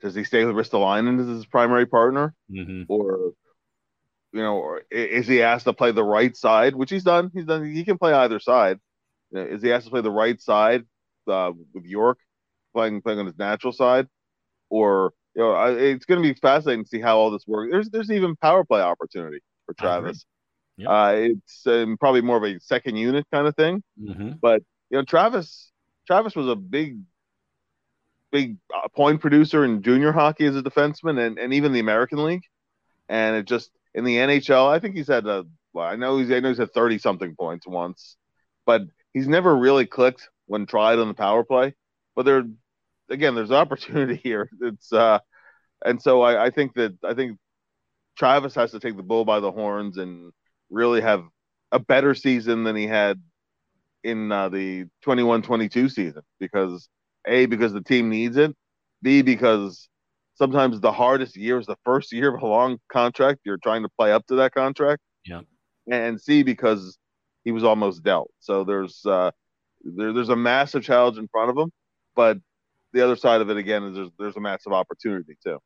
does 0.00 0.14
he 0.14 0.24
stay 0.24 0.44
with 0.44 0.54
Ristolainen 0.54 1.20
as 1.20 1.26
his 1.26 1.46
primary 1.46 1.86
partner? 1.86 2.34
Mm-hmm. 2.50 2.82
Or 2.88 3.32
you 4.32 4.42
know, 4.42 4.56
or 4.56 4.82
is 4.90 5.26
he 5.26 5.42
asked 5.42 5.64
to 5.64 5.72
play 5.72 5.92
the 5.92 6.04
right 6.04 6.36
side, 6.36 6.74
which 6.74 6.90
he's 6.90 7.04
done. 7.04 7.30
He's 7.32 7.44
done. 7.44 7.64
He 7.72 7.84
can 7.84 7.98
play 7.98 8.12
either 8.12 8.40
side. 8.40 8.78
Is 9.32 9.62
he 9.62 9.72
asked 9.72 9.86
to 9.86 9.90
play 9.90 10.00
the 10.00 10.10
right 10.10 10.40
side 10.40 10.84
uh, 11.28 11.52
with 11.72 11.84
York 11.84 12.18
playing 12.74 13.00
playing 13.00 13.20
on 13.20 13.26
his 13.26 13.38
natural 13.38 13.72
side, 13.72 14.06
or 14.68 15.12
you 15.34 15.42
know, 15.42 15.64
it's 15.64 16.04
going 16.04 16.22
to 16.22 16.28
be 16.28 16.38
fascinating 16.38 16.84
to 16.84 16.88
see 16.88 17.00
how 17.00 17.18
all 17.18 17.30
this 17.30 17.46
works. 17.46 17.70
There's 17.72 17.90
there's 17.90 18.10
even 18.10 18.36
power 18.36 18.64
play 18.64 18.82
opportunity 18.82 19.38
for 19.64 19.74
Travis. 19.74 20.26
Yep. 20.76 20.88
Uh, 20.88 21.12
it's 21.14 21.66
um, 21.66 21.96
probably 21.98 22.20
more 22.20 22.36
of 22.36 22.42
a 22.42 22.58
second 22.60 22.96
unit 22.96 23.24
kind 23.32 23.46
of 23.46 23.54
thing, 23.54 23.82
mm-hmm. 24.00 24.32
but 24.42 24.62
you 24.90 24.98
know, 24.98 25.04
Travis 25.04 25.70
Travis 26.06 26.36
was 26.36 26.48
a 26.48 26.56
big 26.56 27.00
big 28.32 28.56
uh, 28.74 28.88
point 28.88 29.20
producer 29.20 29.64
in 29.64 29.82
junior 29.82 30.10
hockey 30.10 30.44
as 30.44 30.56
a 30.56 30.62
defenseman 30.62 31.24
and, 31.24 31.38
and 31.38 31.54
even 31.54 31.72
the 31.72 31.80
American 31.80 32.24
League, 32.24 32.44
and 33.08 33.36
it 33.36 33.46
just 33.46 33.70
in 33.94 34.04
the 34.04 34.16
NHL, 34.16 34.68
I 34.68 34.80
think 34.80 34.96
he's 34.96 35.08
had 35.08 35.26
a 35.26 35.44
well, 35.72 35.86
I 35.86 35.96
know 35.96 36.18
he's 36.18 36.30
I 36.30 36.40
know 36.40 36.48
he's 36.48 36.58
had 36.58 36.72
thirty 36.72 36.98
something 36.98 37.34
points 37.36 37.66
once, 37.66 38.16
but 38.66 38.82
he's 39.12 39.28
never 39.28 39.56
really 39.56 39.86
clicked 39.86 40.28
when 40.46 40.66
tried 40.66 40.98
on 40.98 41.08
the 41.08 41.14
power 41.14 41.44
play. 41.44 41.74
But 42.16 42.24
there 42.24 42.44
again, 43.10 43.34
there's 43.34 43.50
opportunity 43.62 44.16
here. 44.16 44.50
It's 44.60 44.92
uh, 44.92 45.20
and 45.84 46.00
so 46.00 46.22
I, 46.22 46.46
I 46.46 46.50
think 46.50 46.74
that 46.74 46.96
I 47.04 47.14
think 47.14 47.38
Travis 48.16 48.54
has 48.54 48.72
to 48.72 48.80
take 48.80 48.96
the 48.96 49.02
bull 49.02 49.24
by 49.24 49.40
the 49.40 49.52
horns 49.52 49.96
and 49.96 50.32
really 50.70 51.00
have 51.00 51.24
a 51.72 51.78
better 51.78 52.14
season 52.14 52.64
than 52.64 52.76
he 52.76 52.86
had 52.86 53.20
in 54.04 54.30
uh, 54.30 54.48
the 54.48 54.84
21-22 55.04 55.90
season 55.90 56.22
because 56.38 56.88
a 57.26 57.46
because 57.46 57.72
the 57.72 57.82
team 57.82 58.10
needs 58.10 58.36
it, 58.36 58.54
b 59.02 59.22
because 59.22 59.88
sometimes 60.34 60.80
the 60.80 60.92
hardest 60.92 61.36
year 61.36 61.58
is 61.58 61.66
the 61.66 61.76
first 61.84 62.12
year 62.12 62.34
of 62.34 62.42
a 62.42 62.46
long 62.46 62.78
contract. 62.90 63.40
You're 63.44 63.58
trying 63.58 63.82
to 63.82 63.88
play 63.98 64.12
up 64.12 64.26
to 64.26 64.36
that 64.36 64.52
contract. 64.52 65.00
Yeah. 65.24 65.40
And 65.90 66.20
C 66.20 66.42
because 66.42 66.98
he 67.44 67.52
was 67.52 67.64
almost 67.64 68.02
dealt. 68.02 68.30
So 68.40 68.64
there's 68.64 69.04
uh, 69.04 69.30
there, 69.82 70.12
there's 70.12 70.30
a 70.30 70.36
massive 70.36 70.82
challenge 70.82 71.18
in 71.18 71.28
front 71.28 71.50
of 71.50 71.58
him, 71.58 71.70
but 72.14 72.38
the 72.92 73.02
other 73.02 73.16
side 73.16 73.40
of 73.40 73.50
it 73.50 73.56
again 73.56 73.84
is 73.84 73.94
there's 73.94 74.10
there's 74.18 74.36
a 74.36 74.40
massive 74.40 74.72
opportunity 74.72 75.36
too. 75.44 75.58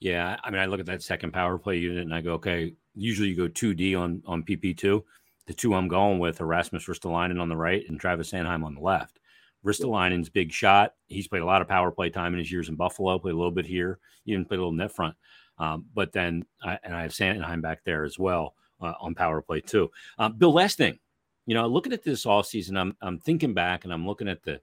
Yeah, 0.00 0.36
I 0.42 0.50
mean, 0.50 0.60
I 0.60 0.66
look 0.66 0.80
at 0.80 0.86
that 0.86 1.02
second 1.02 1.32
power 1.32 1.58
play 1.58 1.78
unit 1.78 2.02
and 2.02 2.14
I 2.14 2.20
go, 2.20 2.34
okay. 2.34 2.74
Usually 2.94 3.28
you 3.28 3.36
go 3.36 3.48
two 3.48 3.72
D 3.72 3.94
on 3.94 4.22
on 4.26 4.42
PP 4.42 4.76
two. 4.76 5.04
The 5.46 5.54
two 5.54 5.74
I'm 5.74 5.88
going 5.88 6.18
with 6.18 6.40
are 6.40 6.46
Rasmus 6.46 6.86
Ristolainen 6.86 7.40
on 7.40 7.48
the 7.48 7.56
right 7.56 7.84
and 7.88 7.98
Travis 7.98 8.30
Sanheim 8.30 8.64
on 8.64 8.74
the 8.74 8.80
left. 8.80 9.18
Ristolainen's 9.64 10.28
big 10.28 10.52
shot. 10.52 10.94
He's 11.06 11.28
played 11.28 11.42
a 11.42 11.46
lot 11.46 11.62
of 11.62 11.68
power 11.68 11.90
play 11.90 12.10
time 12.10 12.32
in 12.32 12.38
his 12.38 12.50
years 12.50 12.68
in 12.68 12.74
Buffalo. 12.76 13.18
Played 13.18 13.34
a 13.34 13.36
little 13.36 13.50
bit 13.50 13.66
here. 13.66 13.98
Even 14.26 14.44
played 14.44 14.58
a 14.58 14.60
little 14.60 14.72
net 14.72 14.92
front. 14.92 15.16
Um, 15.58 15.84
but 15.94 16.12
then, 16.12 16.44
I, 16.62 16.78
and 16.82 16.94
I 16.94 17.02
have 17.02 17.12
Sanheim 17.12 17.62
back 17.62 17.84
there 17.84 18.04
as 18.04 18.18
well 18.18 18.54
uh, 18.80 18.94
on 19.00 19.14
power 19.14 19.40
play 19.42 19.60
too. 19.60 19.90
Um, 20.18 20.34
Bill, 20.34 20.52
last 20.52 20.78
thing, 20.78 20.98
you 21.46 21.54
know, 21.54 21.66
looking 21.66 21.92
at 21.92 22.02
this 22.02 22.26
all 22.26 22.42
season, 22.42 22.76
I'm 22.76 22.96
I'm 23.00 23.18
thinking 23.18 23.54
back 23.54 23.84
and 23.84 23.92
I'm 23.92 24.06
looking 24.06 24.28
at 24.28 24.42
the. 24.42 24.60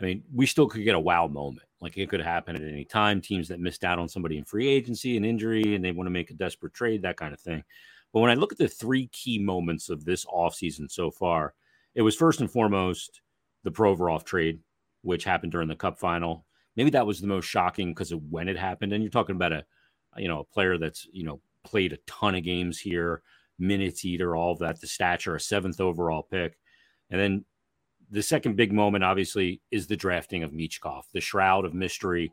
I 0.00 0.04
mean, 0.04 0.22
we 0.32 0.46
still 0.46 0.68
could 0.68 0.84
get 0.84 0.94
a 0.94 1.00
wow 1.00 1.26
moment. 1.26 1.66
Like 1.80 1.96
it 1.96 2.08
could 2.08 2.20
happen 2.20 2.54
at 2.54 2.62
any 2.62 2.84
time. 2.84 3.20
Teams 3.20 3.48
that 3.48 3.60
missed 3.60 3.84
out 3.84 3.98
on 3.98 4.08
somebody 4.08 4.38
in 4.38 4.44
free 4.44 4.68
agency 4.68 5.16
and 5.16 5.26
injury, 5.26 5.74
and 5.74 5.84
they 5.84 5.92
want 5.92 6.06
to 6.06 6.12
make 6.12 6.30
a 6.30 6.34
desperate 6.34 6.74
trade, 6.74 7.02
that 7.02 7.16
kind 7.16 7.34
of 7.34 7.40
thing. 7.40 7.64
But 8.12 8.20
when 8.20 8.30
I 8.30 8.34
look 8.34 8.52
at 8.52 8.58
the 8.58 8.68
three 8.68 9.08
key 9.08 9.38
moments 9.38 9.88
of 9.88 10.04
this 10.04 10.24
offseason 10.24 10.90
so 10.90 11.10
far, 11.10 11.54
it 11.94 12.02
was 12.02 12.16
first 12.16 12.40
and 12.40 12.50
foremost 12.50 13.20
the 13.64 13.70
Provorov 13.70 14.24
trade, 14.24 14.60
which 15.02 15.24
happened 15.24 15.52
during 15.52 15.68
the 15.68 15.76
Cup 15.76 15.98
final. 15.98 16.44
Maybe 16.76 16.90
that 16.90 17.06
was 17.06 17.20
the 17.20 17.26
most 17.26 17.46
shocking 17.46 17.92
because 17.92 18.12
of 18.12 18.22
when 18.30 18.48
it 18.48 18.56
happened. 18.56 18.92
And 18.92 19.02
you're 19.02 19.10
talking 19.10 19.36
about 19.36 19.52
a, 19.52 19.64
you 20.16 20.28
know, 20.28 20.40
a 20.40 20.44
player 20.44 20.78
that's 20.78 21.06
you 21.12 21.24
know 21.24 21.40
played 21.64 21.92
a 21.92 21.98
ton 22.06 22.34
of 22.34 22.44
games 22.44 22.78
here, 22.78 23.22
minutes 23.58 24.04
eater, 24.04 24.36
all 24.36 24.52
of 24.52 24.58
that, 24.60 24.80
the 24.80 24.86
stature, 24.86 25.34
a 25.34 25.40
seventh 25.40 25.80
overall 25.80 26.22
pick, 26.22 26.56
and 27.10 27.20
then 27.20 27.44
the 28.10 28.22
second 28.22 28.56
big 28.56 28.72
moment, 28.72 29.04
obviously, 29.04 29.60
is 29.70 29.86
the 29.86 29.96
drafting 29.96 30.42
of 30.42 30.52
Michkov, 30.52 31.04
the 31.12 31.20
shroud 31.20 31.64
of 31.64 31.74
mystery, 31.74 32.32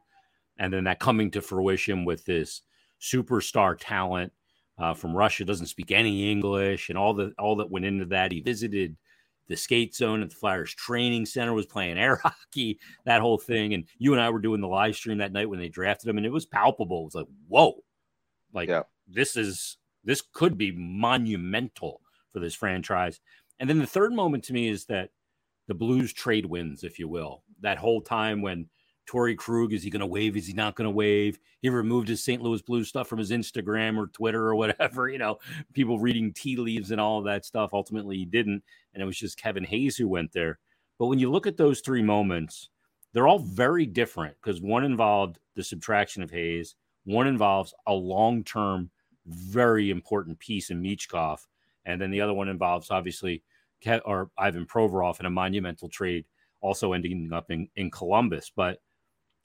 and 0.58 0.72
then 0.72 0.86
that 0.86 1.00
coming 1.00 1.32
to 1.32 1.42
fruition 1.42 2.06
with 2.06 2.24
this 2.26 2.62
superstar 3.02 3.76
talent 3.78 4.32
uh, 4.78 4.94
from 4.94 5.16
Russia, 5.16 5.46
doesn't 5.46 5.68
speak 5.68 5.92
any 5.92 6.32
English, 6.32 6.90
and 6.90 6.98
all 6.98 7.14
the 7.14 7.34
all 7.40 7.56
that 7.58 7.72
went 7.72 7.86
into 7.86 8.06
that. 8.06 8.32
He 8.32 8.42
visited 8.42 8.98
the 9.48 9.56
skate 9.56 9.94
zone 9.96 10.22
at 10.22 10.30
the 10.30 10.36
Flyers 10.36 10.74
training 10.74 11.26
center, 11.26 11.54
was 11.54 11.66
playing 11.66 11.98
air 11.98 12.16
hockey, 12.24 12.80
that 13.06 13.22
whole 13.22 13.38
thing. 13.38 13.74
And 13.74 13.86
you 13.98 14.14
and 14.14 14.22
I 14.22 14.30
were 14.30 14.40
doing 14.40 14.62
the 14.62 14.68
live 14.68 14.96
stream 14.96 15.20
that 15.20 15.32
night 15.32 15.50
when 15.50 15.60
they 15.60 15.70
drafted 15.70 16.10
him, 16.10 16.18
and 16.18 16.26
it 16.26 16.32
was 16.32 16.46
palpable. 16.46 17.02
It 17.02 17.06
was 17.06 17.16
like, 17.16 17.28
whoa, 17.48 17.84
like 18.54 18.70
yeah. 18.70 18.84
this 19.08 19.36
is 19.36 19.78
this 20.04 20.22
could 20.34 20.58
be 20.58 20.72
monumental 20.72 22.02
for 22.32 22.40
this 22.40 22.56
franchise. 22.56 23.20
And 23.60 23.70
then 23.70 23.80
the 23.80 23.88
third 23.88 24.14
moment 24.14 24.44
to 24.46 24.54
me 24.54 24.68
is 24.68 24.86
that 24.86 25.10
the 25.68 25.74
Blues 25.74 26.14
trade 26.14 26.46
wins, 26.46 26.84
if 26.84 27.00
you 27.00 27.08
will. 27.08 27.44
That 27.62 27.78
whole 27.78 28.02
time 28.02 28.42
when 28.42 28.70
Torey 29.06 29.38
Krug, 29.38 29.74
is 29.74 29.84
he 29.84 29.90
going 29.90 30.00
to 30.00 30.06
waive? 30.06 30.36
Is 30.36 30.48
he 30.48 30.54
not 30.54 30.76
going 30.76 30.86
to 30.86 30.96
waive? 30.96 31.40
He 31.62 31.70
removed 31.70 32.08
his 32.08 32.24
St. 32.24 32.42
Louis 32.42 32.62
Blues 32.62 32.90
stuff 32.90 33.08
from 33.08 33.20
his 33.20 33.32
Instagram 33.32 33.98
or 33.98 34.08
Twitter 34.08 34.48
or 34.48 34.56
whatever, 34.56 35.10
you 35.10 35.18
know, 35.18 35.40
people 35.74 36.00
reading 36.00 36.34
tea 36.34 36.56
leaves 36.56 36.92
and 36.92 37.00
all 37.00 37.20
of 37.20 37.26
that 37.26 37.46
stuff. 37.46 37.74
Ultimately, 37.74 38.18
he 38.18 38.26
didn't. 38.26 38.64
And 38.94 39.02
it 39.04 39.06
was 39.06 39.18
just 39.18 39.38
Kevin 39.38 39.64
Hayes 39.64 39.98
who 39.98 40.08
went 40.08 40.32
there. 40.32 40.60
But 40.98 41.08
when 41.08 41.20
you 41.20 41.32
look 41.32 41.48
at 41.48 41.58
those 41.58 41.82
three 41.82 42.02
moments, 42.02 42.70
they're 43.14 43.28
all 43.28 43.40
very 43.40 43.86
different 43.86 44.36
because 44.42 44.62
one 44.62 44.84
involved 44.84 45.40
the 45.56 45.64
subtraction 45.64 46.24
of 46.24 46.32
Hayes, 46.32 46.76
one 47.06 47.28
involves 47.28 47.74
a 47.88 47.94
long 47.94 48.44
term, 48.44 48.90
very 49.26 49.90
important 49.90 50.40
piece 50.40 50.70
in 50.70 50.82
Michkov. 50.82 51.40
And 51.86 52.02
then 52.02 52.12
the 52.12 52.22
other 52.22 52.34
one 52.34 52.50
involves 52.50 52.92
obviously 52.92 53.44
or 54.06 54.32
Ivan 54.38 54.66
Provorov 54.66 55.20
in 55.20 55.26
a 55.26 55.30
monumental 55.30 55.90
trade, 55.90 56.26
also 56.62 56.94
ending 56.94 57.32
up 57.32 57.52
in, 57.52 57.68
in 57.76 57.92
Columbus. 57.92 58.52
But 58.56 58.80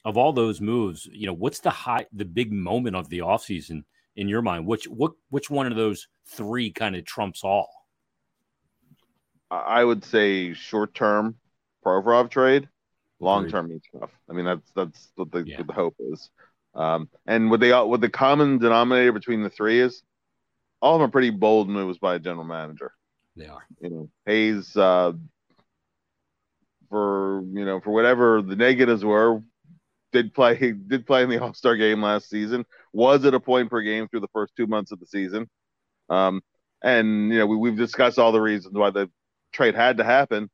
of 0.04 0.16
all 0.16 0.32
those 0.32 0.60
moves, 0.60 1.06
you 1.06 1.26
know, 1.26 1.32
what's 1.32 1.60
the 1.60 1.70
high, 1.70 2.06
the 2.12 2.24
big 2.24 2.52
moment 2.52 2.96
of 2.96 3.08
the 3.08 3.18
offseason 3.18 3.84
in 4.16 4.28
your 4.28 4.42
mind? 4.42 4.66
Which 4.66 4.86
what 4.86 5.12
which 5.28 5.50
one 5.50 5.66
of 5.66 5.76
those 5.76 6.08
three 6.26 6.70
kind 6.70 6.96
of 6.96 7.04
trumps 7.04 7.44
all? 7.44 7.68
I 9.50 9.84
would 9.84 10.04
say 10.04 10.54
short 10.54 10.94
term 10.94 11.36
Provorov 11.84 12.30
trade, 12.30 12.68
long 13.18 13.48
term 13.48 13.68
Michkov. 13.68 14.10
I 14.28 14.32
mean, 14.32 14.44
that's 14.44 14.70
that's 14.74 15.12
what 15.16 15.32
the, 15.32 15.44
yeah. 15.46 15.58
what 15.58 15.66
the 15.66 15.72
hope 15.72 15.96
is. 15.98 16.30
Um, 16.74 17.08
and 17.26 17.50
what 17.50 17.60
they 17.60 17.72
what 17.72 18.00
the 18.00 18.08
common 18.08 18.58
denominator 18.58 19.12
between 19.12 19.42
the 19.42 19.50
three 19.50 19.80
is, 19.80 20.02
all 20.80 20.94
of 20.94 21.00
them 21.00 21.08
are 21.08 21.12
pretty 21.12 21.30
bold 21.30 21.68
moves 21.68 21.98
by 21.98 22.14
a 22.14 22.18
general 22.18 22.44
manager. 22.44 22.92
They 23.36 23.46
are. 23.46 23.64
You 23.80 23.90
know, 23.90 24.10
Hayes 24.26 24.76
uh, 24.76 25.12
for 26.88 27.42
you 27.52 27.64
know 27.64 27.80
for 27.80 27.90
whatever 27.90 28.42
the 28.42 28.56
negatives 28.56 29.04
were, 29.04 29.42
did 30.12 30.34
play 30.34 30.72
did 30.88 31.06
play 31.06 31.22
in 31.22 31.30
the 31.30 31.42
All 31.42 31.54
Star 31.54 31.76
game 31.76 32.02
last 32.02 32.28
season. 32.28 32.64
Was 32.92 33.24
at 33.24 33.34
a 33.34 33.40
point 33.40 33.70
per 33.70 33.80
game 33.80 34.08
through 34.08 34.20
the 34.20 34.28
first 34.32 34.54
two 34.56 34.66
months 34.66 34.92
of 34.92 35.00
the 35.00 35.06
season. 35.06 35.48
Um, 36.08 36.42
and 36.82 37.30
you 37.32 37.38
know 37.38 37.46
we, 37.46 37.56
we've 37.56 37.76
discussed 37.76 38.18
all 38.18 38.32
the 38.32 38.40
reasons 38.40 38.74
why 38.74 38.90
the 38.90 39.10
trade 39.52 39.74
had 39.74 39.98
to 39.98 40.04
happen, 40.04 40.50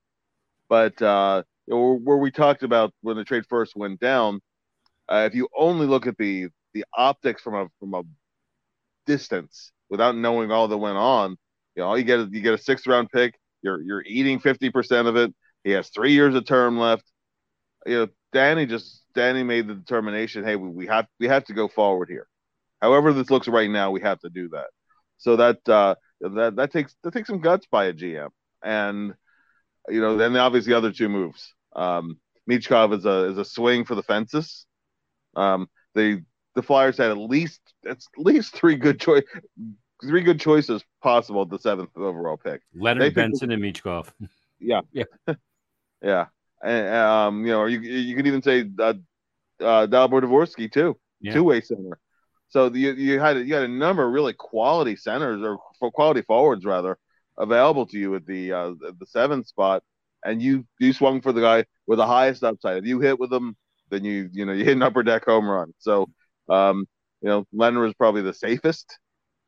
but 0.68 1.00
uh, 1.00 1.42
where 1.66 2.16
we 2.16 2.30
talked 2.30 2.62
about 2.62 2.92
when 3.02 3.16
the 3.16 3.24
trade 3.24 3.44
first 3.48 3.76
went 3.76 4.00
down, 4.00 4.40
uh, 5.08 5.26
if 5.26 5.34
you 5.34 5.48
only 5.56 5.86
look 5.86 6.06
at 6.06 6.16
the 6.18 6.48
the 6.74 6.84
optics 6.96 7.42
from 7.42 7.54
a 7.54 7.68
from 7.80 7.94
a 7.94 8.02
distance 9.06 9.72
without 9.88 10.16
knowing 10.16 10.50
all 10.50 10.68
that 10.68 10.76
went 10.76 10.96
on, 10.96 11.36
you 11.74 11.82
know, 11.82 11.94
you 11.94 12.04
get 12.04 12.32
you 12.32 12.40
get 12.40 12.54
a 12.54 12.58
sixth 12.58 12.86
round 12.86 13.10
pick. 13.10 13.34
You're 13.62 13.80
you're 13.82 14.02
eating 14.06 14.40
fifty 14.40 14.70
percent 14.70 15.08
of 15.08 15.16
it. 15.16 15.32
He 15.64 15.70
has 15.72 15.88
three 15.88 16.12
years 16.12 16.34
of 16.34 16.46
term 16.46 16.78
left. 16.78 17.04
You 17.87 17.99
know, 17.99 18.09
Danny 18.33 18.66
just 18.66 19.03
Danny 19.14 19.42
made 19.42 19.68
the 19.68 19.75
determination. 19.75 20.44
Hey, 20.44 20.57
we, 20.57 20.68
we 20.68 20.87
have 20.87 21.07
we 21.20 21.29
have 21.29 21.44
to 21.44 21.55
go 21.55 21.68
forward 21.68 22.09
here. 22.09 22.27
However 22.81 23.12
this 23.12 23.31
looks 23.31 23.49
right 23.49 23.70
now, 23.70 23.90
we 23.90 24.01
have 24.01 24.20
to 24.20 24.31
do 24.31 24.49
that. 24.51 24.66
So 25.18 25.37
that 25.37 25.68
uh, 25.68 25.94
that 26.20 26.57
that 26.57 26.72
takes 26.72 26.94
that 27.03 27.12
takes 27.12 27.29
some 27.29 27.40
guts 27.40 27.66
by 27.70 27.87
a 27.87 27.92
GM, 27.92 28.29
and 28.62 29.14
you 29.88 30.01
know, 30.01 30.16
then 30.16 30.37
obviously 30.37 30.72
the 30.72 30.79
other 30.79 30.92
two 30.92 31.09
moves. 31.09 31.55
Um, 31.75 32.18
Michkov 32.51 32.92
is 32.94 33.05
a 33.05 33.31
is 33.31 33.38
a 33.38 33.44
swing 33.44 33.85
for 33.85 33.94
the 33.94 34.03
fences. 34.03 34.66
Um, 35.35 35.68
they 35.94 36.22
the 36.55 36.62
Flyers 36.62 36.99
had 36.99 37.11
at 37.11 37.18
least 37.18 37.61
at 37.88 37.99
least 38.16 38.55
three 38.55 38.77
good 38.77 39.01
choice 39.01 39.25
three 40.03 40.22
good 40.22 40.40
choices 40.40 40.85
possible 41.03 41.42
at 41.42 41.51
the 41.51 41.59
seventh 41.59 41.90
overall 41.96 42.37
pick. 42.37 42.61
Leonard 42.75 43.14
Benson 43.14 43.51
and 43.51 43.62
Michkov. 43.62 44.12
Yeah, 44.59 44.81
yeah, 44.92 45.05
yeah. 46.03 46.27
Um, 46.66 47.44
you 47.44 47.52
know, 47.52 47.61
or 47.61 47.68
you 47.68 47.81
you 47.81 48.16
could 48.16 48.26
even 48.26 48.42
say 48.42 48.68
uh, 48.79 48.94
uh, 49.61 49.87
Dalibor 49.87 50.22
Dvorsky 50.22 50.70
too, 50.70 50.98
yeah. 51.20 51.33
two 51.33 51.44
way 51.44 51.61
center. 51.61 51.98
So 52.48 52.68
the, 52.68 52.79
you 52.79 52.92
you 52.92 53.20
had 53.20 53.37
you 53.38 53.55
had 53.55 53.64
a 53.64 53.68
number 53.68 54.07
of 54.07 54.12
really 54.12 54.33
quality 54.33 54.96
centers 54.96 55.42
or 55.42 55.90
quality 55.92 56.22
forwards 56.22 56.64
rather 56.64 56.98
available 57.38 57.87
to 57.87 57.98
you 57.98 58.14
at 58.14 58.26
the 58.26 58.52
uh, 58.52 58.70
the 58.81 59.07
seventh 59.07 59.46
spot, 59.46 59.83
and 60.24 60.42
you 60.42 60.66
you 60.79 60.92
swung 60.92 61.20
for 61.20 61.33
the 61.33 61.40
guy 61.40 61.64
with 61.87 61.98
the 61.98 62.07
highest 62.07 62.42
upside. 62.42 62.79
If 62.79 62.87
you 62.87 63.00
hit 63.00 63.18
with 63.18 63.31
them, 63.31 63.57
then 63.90 64.05
you 64.05 64.29
you 64.33 64.44
know 64.46 64.52
you 64.55 64.64
hit 64.64 64.76
an 64.76 64.83
upper 64.83 65.02
deck 65.02 65.24
home 65.24 65.48
run. 65.48 65.72
So 65.79 66.09
um, 66.48 66.87
you 67.20 67.29
know 67.29 67.46
Leonard 67.52 67.85
was 67.85 67.94
probably 67.94 68.22
the 68.22 68.35
safest 68.35 68.98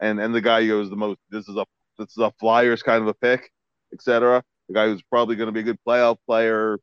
and 0.01 0.21
and 0.21 0.35
the 0.35 0.41
guy 0.41 0.67
goes 0.67 0.91
the 0.91 0.97
most. 0.97 1.19
This 1.31 1.49
is 1.49 1.57
a 1.57 1.65
this 1.99 2.11
is 2.11 2.19
a 2.19 2.33
Flyers 2.39 2.83
kind 2.83 3.03
of 3.03 3.09
a 3.09 3.15
pick, 3.15 3.51
etc. 3.93 4.43
The 4.69 4.75
guy 4.75 4.87
who's 4.87 5.03
probably 5.03 5.37
going 5.37 5.49
to 5.49 5.53
be 5.53 5.61
a 5.61 5.65
good 5.65 5.79
playoff 5.87 6.17
player. 6.27 6.79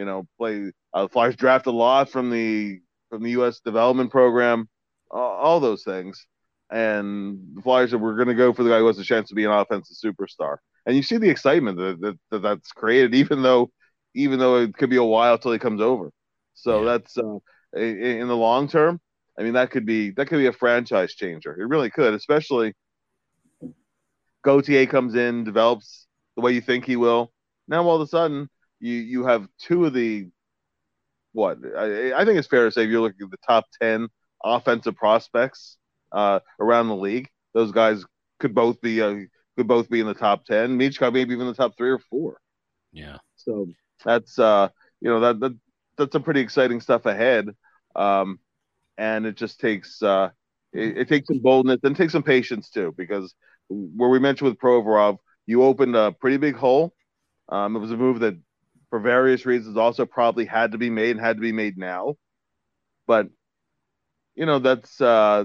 You 0.00 0.06
know, 0.06 0.26
play 0.38 0.72
uh, 0.94 1.08
Flyers 1.08 1.36
draft 1.36 1.66
a 1.66 1.70
lot 1.70 2.08
from 2.08 2.30
the 2.30 2.80
from 3.10 3.22
the 3.22 3.32
U.S. 3.32 3.60
development 3.60 4.10
program, 4.10 4.66
uh, 5.12 5.18
all 5.18 5.60
those 5.60 5.84
things. 5.84 6.26
And 6.72 7.38
the 7.54 7.60
Flyers 7.60 7.90
said 7.90 8.00
we're 8.00 8.14
going 8.14 8.28
to 8.28 8.34
go 8.34 8.54
for 8.54 8.62
the 8.62 8.70
guy 8.70 8.78
who 8.78 8.86
has 8.86 8.98
a 8.98 9.04
chance 9.04 9.28
to 9.28 9.34
be 9.34 9.44
an 9.44 9.50
offensive 9.50 9.96
superstar. 10.02 10.56
And 10.86 10.96
you 10.96 11.02
see 11.02 11.18
the 11.18 11.28
excitement 11.28 11.76
that, 11.76 12.00
that, 12.00 12.18
that 12.30 12.38
that's 12.42 12.72
created, 12.72 13.14
even 13.14 13.42
though 13.42 13.70
even 14.14 14.38
though 14.38 14.56
it 14.56 14.74
could 14.74 14.88
be 14.88 14.96
a 14.96 15.04
while 15.04 15.36
till 15.36 15.52
he 15.52 15.58
comes 15.58 15.82
over. 15.82 16.10
So 16.54 16.78
yeah. 16.78 16.92
that's 16.92 17.18
uh, 17.18 17.38
in, 17.76 18.22
in 18.22 18.28
the 18.28 18.36
long 18.36 18.68
term, 18.68 19.02
I 19.38 19.42
mean, 19.42 19.52
that 19.52 19.70
could 19.70 19.84
be 19.84 20.12
that 20.12 20.28
could 20.28 20.38
be 20.38 20.46
a 20.46 20.52
franchise 20.54 21.14
changer. 21.14 21.60
It 21.60 21.68
really 21.68 21.90
could, 21.90 22.14
especially 22.14 22.72
Gauthier 24.44 24.86
comes 24.86 25.14
in, 25.14 25.44
develops 25.44 26.06
the 26.36 26.42
way 26.42 26.52
you 26.52 26.62
think 26.62 26.86
he 26.86 26.96
will. 26.96 27.32
Now 27.68 27.86
all 27.86 27.96
of 27.96 28.02
a 28.02 28.06
sudden, 28.06 28.48
you 28.80 28.94
you 28.94 29.24
have 29.24 29.48
two 29.58 29.84
of 29.84 29.94
the 29.94 30.28
what 31.32 31.58
I, 31.76 32.12
I 32.12 32.24
think 32.24 32.38
it's 32.38 32.48
fair 32.48 32.64
to 32.64 32.72
say 32.72 32.84
if 32.84 32.90
you're 32.90 33.00
looking 33.00 33.24
at 33.24 33.30
the 33.30 33.36
top 33.46 33.66
ten 33.80 34.08
offensive 34.42 34.96
prospects 34.96 35.76
uh, 36.12 36.40
around 36.58 36.88
the 36.88 36.96
league, 36.96 37.28
those 37.54 37.72
guys 37.72 38.04
could 38.40 38.54
both 38.54 38.80
be 38.80 39.00
uh, 39.00 39.14
could 39.56 39.68
both 39.68 39.88
be 39.88 40.00
in 40.00 40.06
the 40.06 40.14
top 40.14 40.44
ten. 40.44 40.78
Michkov 40.78 41.12
maybe 41.12 41.34
even 41.34 41.46
the 41.46 41.54
top 41.54 41.76
three 41.76 41.90
or 41.90 41.98
four. 41.98 42.40
Yeah. 42.92 43.18
So 43.36 43.68
that's 44.04 44.38
uh 44.38 44.68
you 45.00 45.10
know 45.10 45.20
that, 45.20 45.40
that 45.40 45.56
that's 45.96 46.12
some 46.12 46.22
pretty 46.22 46.40
exciting 46.40 46.80
stuff 46.80 47.06
ahead. 47.06 47.48
Um, 47.94 48.38
and 48.96 49.26
it 49.26 49.36
just 49.36 49.60
takes 49.60 50.02
uh, 50.02 50.30
it, 50.72 50.98
it, 50.98 51.08
takes 51.08 51.26
some 51.28 51.40
boldness 51.40 51.80
and 51.82 51.96
takes 51.96 52.12
some 52.12 52.22
patience 52.22 52.70
too, 52.70 52.94
because 52.96 53.34
where 53.68 54.08
we 54.08 54.18
mentioned 54.18 54.48
with 54.50 54.58
Provorov, 54.58 55.18
you 55.46 55.62
opened 55.62 55.96
a 55.96 56.12
pretty 56.12 56.36
big 56.36 56.56
hole. 56.56 56.92
Um, 57.48 57.76
it 57.76 57.80
was 57.80 57.90
a 57.90 57.96
move 57.96 58.20
that, 58.20 58.38
for 58.90 58.98
various 58.98 59.46
reasons, 59.46 59.76
also 59.76 60.04
probably 60.04 60.44
had 60.44 60.72
to 60.72 60.78
be 60.78 60.90
made 60.90 61.12
and 61.12 61.20
had 61.20 61.36
to 61.36 61.40
be 61.42 61.52
made 61.52 61.78
now. 61.78 62.16
But 63.06 63.28
you 64.34 64.46
know, 64.46 64.58
that's 64.58 65.00
uh, 65.00 65.44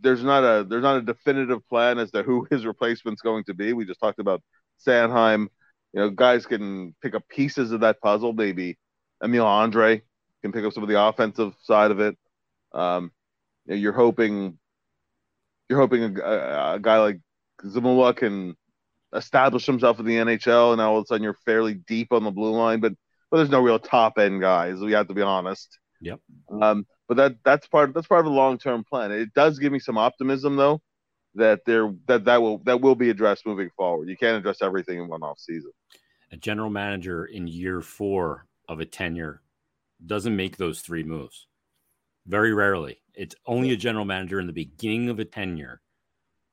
there's 0.00 0.22
not 0.22 0.44
a 0.44 0.64
there's 0.64 0.82
not 0.82 0.96
a 0.96 1.02
definitive 1.02 1.66
plan 1.68 1.98
as 1.98 2.10
to 2.12 2.22
who 2.22 2.46
his 2.50 2.64
replacement's 2.64 3.22
going 3.22 3.44
to 3.44 3.54
be. 3.54 3.72
We 3.72 3.84
just 3.84 4.00
talked 4.00 4.20
about 4.20 4.42
Sanheim. 4.86 5.48
You 5.92 6.00
know, 6.00 6.10
guys 6.10 6.46
can 6.46 6.94
pick 7.02 7.14
up 7.14 7.28
pieces 7.28 7.72
of 7.72 7.80
that 7.80 8.00
puzzle. 8.00 8.32
Maybe 8.32 8.78
Emil 9.22 9.44
Andrae 9.44 10.02
can 10.42 10.52
pick 10.52 10.64
up 10.64 10.72
some 10.72 10.82
of 10.82 10.88
the 10.88 11.00
offensive 11.00 11.54
side 11.62 11.90
of 11.90 12.00
it. 12.00 12.16
Um, 12.72 13.12
you 13.66 13.76
you're 13.76 13.92
hoping 13.92 14.58
you're 15.68 15.78
hoping 15.78 16.18
a, 16.18 16.74
a, 16.74 16.78
guy 16.80 16.98
like 16.98 17.20
Zamula 17.64 18.14
can 18.14 18.56
establish 19.14 19.66
himself 19.66 20.00
in 20.00 20.06
the 20.06 20.16
NHL, 20.16 20.72
and 20.72 20.80
all 20.80 20.98
of 20.98 21.04
a 21.04 21.06
sudden 21.06 21.22
you're 21.22 21.38
fairly 21.44 21.74
deep 21.74 22.12
on 22.12 22.24
the 22.24 22.30
blue 22.30 22.52
line. 22.52 22.80
But 22.80 22.92
but 23.30 23.38
there's 23.38 23.50
no 23.50 23.60
real 23.60 23.78
top 23.78 24.18
end 24.18 24.40
guys. 24.40 24.78
We 24.78 24.92
have 24.92 25.08
to 25.08 25.14
be 25.14 25.22
honest. 25.22 25.78
Yep. 26.00 26.20
Um, 26.60 26.86
but 27.08 27.16
that 27.16 27.36
that's 27.44 27.66
part 27.66 27.94
that's 27.94 28.06
part 28.06 28.20
of 28.20 28.26
the 28.26 28.30
long 28.30 28.58
term 28.58 28.84
plan. 28.84 29.12
It 29.12 29.32
does 29.34 29.58
give 29.58 29.72
me 29.72 29.78
some 29.78 29.98
optimism 29.98 30.56
though 30.56 30.80
that 31.34 31.60
there 31.66 31.92
that 32.06 32.24
that 32.24 32.40
will 32.42 32.58
that 32.64 32.80
will 32.80 32.94
be 32.94 33.10
addressed 33.10 33.46
moving 33.46 33.70
forward. 33.76 34.08
You 34.08 34.16
can't 34.16 34.36
address 34.36 34.62
everything 34.62 34.98
in 34.98 35.08
one 35.08 35.22
off 35.22 35.38
season. 35.38 35.72
A 36.30 36.36
general 36.36 36.70
manager 36.70 37.24
in 37.24 37.46
year 37.46 37.80
four 37.80 38.46
of 38.68 38.80
a 38.80 38.84
tenure 38.84 39.42
doesn't 40.04 40.36
make 40.36 40.56
those 40.56 40.80
three 40.80 41.02
moves. 41.02 41.46
Very 42.26 42.52
rarely. 42.52 43.00
It's 43.14 43.34
only 43.46 43.70
a 43.72 43.76
general 43.76 44.04
manager 44.04 44.40
in 44.40 44.46
the 44.46 44.52
beginning 44.52 45.10
of 45.10 45.18
a 45.18 45.24
tenure 45.24 45.80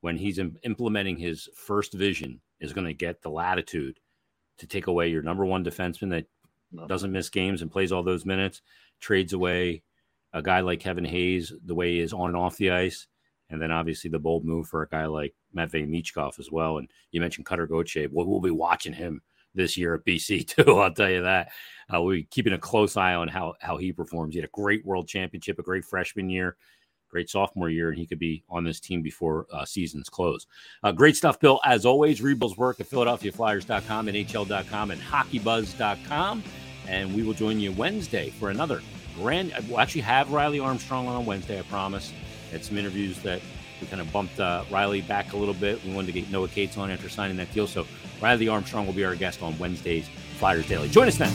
when 0.02 0.18
he's 0.18 0.40
implementing 0.64 1.18
his 1.18 1.48
first 1.56 1.94
vision 1.94 2.42
is 2.62 2.74
going 2.74 2.88
to 2.88 2.94
get 2.94 3.22
the 3.22 3.30
latitude 3.30 4.00
to 4.60 4.68
take 4.68 4.88
away 4.88 5.10
your 5.10 5.24
number 5.24 5.44
one 5.44 5.66
defenseman 5.66 6.12
that 6.12 6.88
doesn't 6.88 7.12
miss 7.12 7.30
games 7.30 7.62
and 7.62 7.72
plays 7.72 7.92
all 7.92 8.04
those 8.04 8.26
minutes, 8.26 8.62
trades 9.02 9.34
away 9.34 9.84
a 10.34 10.42
guy 10.42 10.62
like 10.62 10.80
Kevin 10.80 11.04
Hayes 11.06 11.52
the 11.66 11.76
way 11.76 11.92
he 11.92 12.00
is 12.00 12.14
on 12.14 12.30
and 12.30 12.38
off 12.38 12.58
the 12.58 12.72
ice, 12.72 13.08
and 13.50 13.62
then 13.62 13.72
obviously 13.72 14.10
the 14.10 14.20
bold 14.20 14.46
move 14.46 14.68
for 14.68 14.82
a 14.82 14.88
guy 14.88 15.06
like 15.06 15.34
Matvey 15.54 15.86
Michkov 15.86 16.40
as 16.40 16.50
well. 16.52 16.78
And 16.78 16.90
you 17.12 17.20
mentioned 17.20 17.46
Cutter 17.46 17.68
Gauthier. 17.68 18.08
We'll, 18.10 18.28
we'll 18.28 18.40
be 18.40 18.52
watching 18.52 18.94
him 18.94 19.22
this 19.54 19.76
year 19.76 19.96
at 19.96 20.06
BC 20.06 20.48
too. 20.66 20.78
I'll 20.78 20.94
tell 20.94 21.10
you 21.10 21.24
that. 21.24 21.50
Uh, 21.94 22.02
we'll 22.02 22.16
be 22.16 22.24
keeping 22.24 22.54
a 22.54 22.58
close 22.58 22.96
eye 22.96 23.16
on 23.16 23.28
how 23.28 23.56
how 23.60 23.78
he 23.78 23.92
performs. 23.92 24.34
He 24.34 24.40
had 24.40 24.48
a 24.48 24.52
great 24.54 24.86
World 24.86 25.08
Championship, 25.08 25.60
a 25.60 25.64
great 25.64 25.84
freshman 25.84 26.30
year, 26.30 26.56
great 27.12 27.30
sophomore 27.30 27.70
year, 27.70 27.90
and 27.90 27.98
he 27.98 28.06
could 28.06 28.20
be 28.20 28.44
on 28.50 28.64
this 28.64 28.80
team 28.80 29.02
before 29.02 29.46
uh, 29.54 29.66
seasons 29.66 30.10
close. 30.10 30.48
Uh, 30.84 30.92
great 30.92 31.16
stuff, 31.16 31.40
Bill. 31.40 31.60
As 31.66 31.86
always, 31.86 32.22
read 32.22 32.40
Bill's 32.40 32.58
work 32.58 32.80
at 32.80 32.90
PhiladelphiaFlyers.com, 32.90 34.08
NHL.com, 34.08 34.92
and 34.92 35.02
HockeyBuzz.com. 35.02 36.44
And 36.88 37.14
we 37.14 37.24
will 37.24 37.34
join 37.34 37.60
you 37.60 37.72
Wednesday 37.74 38.32
for 38.32 38.50
another 38.50 38.82
grand. 39.16 39.54
We'll 39.70 39.80
actually 39.80 40.02
have 40.02 40.32
Riley 40.32 40.60
Armstrong 40.60 41.08
on 41.08 41.26
Wednesday, 41.26 41.60
I 41.60 41.64
promise. 41.64 42.12
Had 42.52 42.66
some 42.66 42.78
interviews 42.78 43.20
that 43.20 43.42
we 43.80 43.88
kind 43.88 44.02
of 44.02 44.12
bumped 44.12 44.40
uh, 44.40 44.64
Riley 44.72 45.02
back 45.02 45.34
a 45.34 45.38
little 45.38 45.54
bit. 45.54 45.84
We 45.84 45.94
wanted 45.94 46.14
to 46.14 46.20
get 46.20 46.32
Noah 46.32 46.48
Cates 46.48 46.78
on 46.78 46.92
after 46.92 47.10
signing 47.10 47.38
that 47.38 47.52
deal. 47.54 47.68
So 47.68 47.86
Riley 48.22 48.48
Armstrong 48.48 48.86
will 48.86 48.94
be 48.94 49.04
our 49.04 49.16
guest 49.16 49.42
on 49.42 49.58
Wednesday's 49.58 50.08
Flyers 50.38 50.68
Daily. 50.68 50.90
Join 50.90 51.08
us 51.08 51.18
then. 51.18 51.32